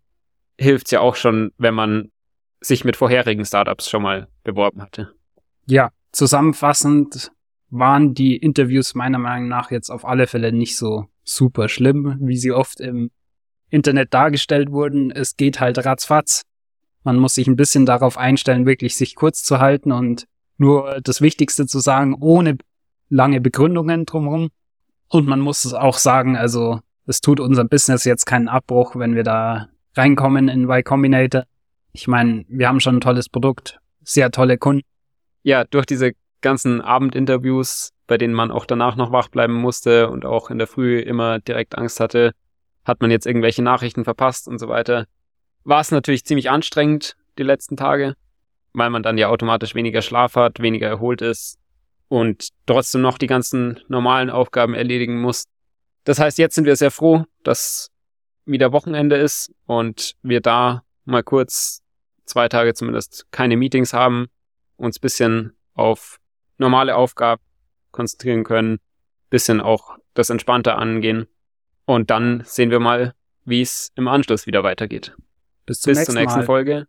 hilft 0.57 0.87
es 0.87 0.91
ja 0.91 0.99
auch 0.99 1.15
schon, 1.15 1.51
wenn 1.57 1.73
man 1.73 2.11
sich 2.59 2.83
mit 2.85 2.95
vorherigen 2.95 3.45
Startups 3.45 3.89
schon 3.89 4.03
mal 4.03 4.27
beworben 4.43 4.81
hatte. 4.81 5.13
Ja, 5.65 5.91
zusammenfassend 6.11 7.31
waren 7.69 8.13
die 8.13 8.35
Interviews 8.35 8.93
meiner 8.95 9.17
Meinung 9.17 9.47
nach 9.47 9.71
jetzt 9.71 9.89
auf 9.89 10.05
alle 10.05 10.27
Fälle 10.27 10.51
nicht 10.51 10.77
so 10.77 11.05
super 11.23 11.69
schlimm, 11.69 12.17
wie 12.19 12.37
sie 12.37 12.51
oft 12.51 12.79
im 12.81 13.11
Internet 13.71 14.13
dargestellt 14.13 14.71
wurden. 14.71 15.09
Es 15.09 15.37
geht 15.37 15.59
halt 15.59 15.83
ratzfatz. 15.83 16.43
Man 17.03 17.17
muss 17.17 17.33
sich 17.33 17.47
ein 17.47 17.55
bisschen 17.55 17.87
darauf 17.87 18.17
einstellen, 18.17 18.67
wirklich 18.67 18.95
sich 18.95 19.15
kurz 19.15 19.41
zu 19.41 19.59
halten 19.59 19.91
und 19.91 20.25
nur 20.57 20.99
das 21.01 21.21
Wichtigste 21.21 21.65
zu 21.65 21.79
sagen, 21.79 22.15
ohne 22.19 22.57
lange 23.09 23.41
Begründungen 23.41 24.05
drumherum. 24.05 24.49
Und 25.07 25.27
man 25.27 25.39
muss 25.39 25.65
es 25.65 25.73
auch 25.73 25.97
sagen, 25.97 26.37
also 26.37 26.79
es 27.07 27.21
tut 27.21 27.39
unserem 27.39 27.69
Business 27.69 28.05
jetzt 28.05 28.25
keinen 28.25 28.47
Abbruch, 28.47 28.95
wenn 28.95 29.15
wir 29.15 29.23
da 29.23 29.69
reinkommen 29.95 30.47
in 30.47 30.65
Y 30.65 30.83
Combinator. 30.83 31.43
Ich 31.91 32.07
meine, 32.07 32.45
wir 32.47 32.67
haben 32.67 32.79
schon 32.79 32.97
ein 32.97 33.01
tolles 33.01 33.27
Produkt, 33.27 33.79
sehr 34.03 34.31
tolle 34.31 34.57
Kunden. 34.57 34.83
Ja, 35.43 35.63
durch 35.63 35.85
diese 35.85 36.11
ganzen 36.41 36.81
Abendinterviews, 36.81 37.91
bei 38.07 38.17
denen 38.17 38.33
man 38.33 38.51
auch 38.51 38.65
danach 38.65 38.95
noch 38.95 39.11
wach 39.11 39.29
bleiben 39.29 39.53
musste 39.53 40.09
und 40.09 40.25
auch 40.25 40.49
in 40.49 40.57
der 40.57 40.67
Früh 40.67 40.99
immer 40.99 41.39
direkt 41.39 41.77
Angst 41.77 41.99
hatte, 41.99 42.33
hat 42.85 43.01
man 43.01 43.11
jetzt 43.11 43.25
irgendwelche 43.25 43.61
Nachrichten 43.61 44.03
verpasst 44.03 44.47
und 44.47 44.59
so 44.59 44.67
weiter. 44.67 45.05
War 45.63 45.81
es 45.81 45.91
natürlich 45.91 46.25
ziemlich 46.25 46.49
anstrengend 46.49 47.15
die 47.37 47.43
letzten 47.43 47.77
Tage 47.77 48.15
weil 48.73 48.89
man 48.89 49.03
dann 49.03 49.17
ja 49.17 49.27
automatisch 49.29 49.75
weniger 49.75 50.01
Schlaf 50.01 50.35
hat, 50.35 50.59
weniger 50.59 50.87
erholt 50.87 51.21
ist 51.21 51.59
und 52.07 52.49
trotzdem 52.65 53.01
noch 53.01 53.17
die 53.17 53.27
ganzen 53.27 53.79
normalen 53.87 54.29
Aufgaben 54.29 54.73
erledigen 54.73 55.21
muss. 55.21 55.45
Das 56.03 56.19
heißt, 56.19 56.37
jetzt 56.37 56.55
sind 56.55 56.65
wir 56.65 56.75
sehr 56.75 56.91
froh, 56.91 57.25
dass 57.43 57.89
wieder 58.45 58.71
Wochenende 58.71 59.17
ist 59.17 59.53
und 59.65 60.15
wir 60.21 60.41
da 60.41 60.83
mal 61.05 61.23
kurz 61.23 61.81
zwei 62.25 62.47
Tage 62.49 62.73
zumindest 62.73 63.27
keine 63.31 63.57
Meetings 63.57 63.93
haben, 63.93 64.27
uns 64.77 64.99
bisschen 64.99 65.55
auf 65.73 66.17
normale 66.57 66.95
Aufgaben 66.95 67.41
konzentrieren 67.91 68.43
können, 68.43 68.79
bisschen 69.29 69.61
auch 69.61 69.97
das 70.13 70.29
entspannter 70.29 70.77
angehen 70.77 71.27
und 71.95 72.09
dann 72.09 72.41
sehen 72.45 72.71
wir 72.71 72.79
mal, 72.79 73.13
wie 73.45 73.61
es 73.61 73.91
im 73.95 74.07
Anschluss 74.07 74.47
wieder 74.47 74.63
weitergeht. 74.63 75.15
Bis, 75.65 75.81
Bis 75.81 76.05
zur 76.05 76.15
nächsten 76.15 76.39
Mal. 76.39 76.45
Folge. 76.45 76.87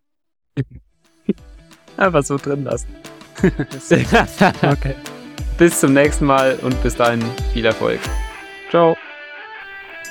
Einfach 1.97 2.23
so 2.23 2.37
drin 2.37 2.65
lassen. 2.65 2.88
okay. 3.43 4.95
Bis 5.59 5.81
zum 5.81 5.93
nächsten 5.93 6.25
Mal 6.25 6.59
und 6.62 6.81
bis 6.83 6.97
dahin 6.97 7.23
viel 7.53 7.65
Erfolg. 7.65 8.01
Ciao. 8.71 8.97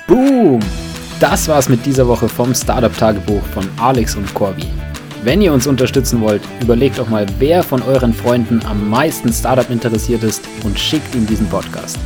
Boom! 0.06 0.60
Das 1.20 1.48
war's 1.48 1.68
mit 1.68 1.84
dieser 1.86 2.06
Woche 2.06 2.28
vom 2.28 2.54
Startup-Tagebuch 2.54 3.42
von 3.46 3.68
Alex 3.78 4.16
und 4.16 4.32
Corby. 4.34 4.66
Wenn 5.22 5.40
ihr 5.40 5.52
uns 5.52 5.66
unterstützen 5.66 6.20
wollt, 6.20 6.42
überlegt 6.60 6.98
doch 6.98 7.08
mal, 7.08 7.26
wer 7.38 7.62
von 7.62 7.80
euren 7.82 8.12
Freunden 8.12 8.60
am 8.66 8.90
meisten 8.90 9.32
Startup 9.32 9.68
interessiert 9.70 10.24
ist 10.24 10.44
und 10.64 10.78
schickt 10.78 11.14
ihm 11.14 11.26
diesen 11.26 11.48
Podcast. 11.48 11.98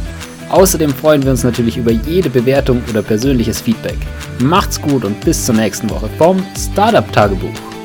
Außerdem 0.48 0.94
freuen 0.94 1.22
wir 1.22 1.32
uns 1.32 1.42
natürlich 1.42 1.76
über 1.76 1.90
jede 1.90 2.30
Bewertung 2.30 2.82
oder 2.88 3.02
persönliches 3.02 3.60
Feedback. 3.60 3.98
Macht's 4.40 4.80
gut 4.80 5.04
und 5.04 5.20
bis 5.22 5.44
zur 5.44 5.54
nächsten 5.54 5.90
Woche 5.90 6.08
vom 6.18 6.42
Startup 6.56 7.10
Tagebuch. 7.12 7.75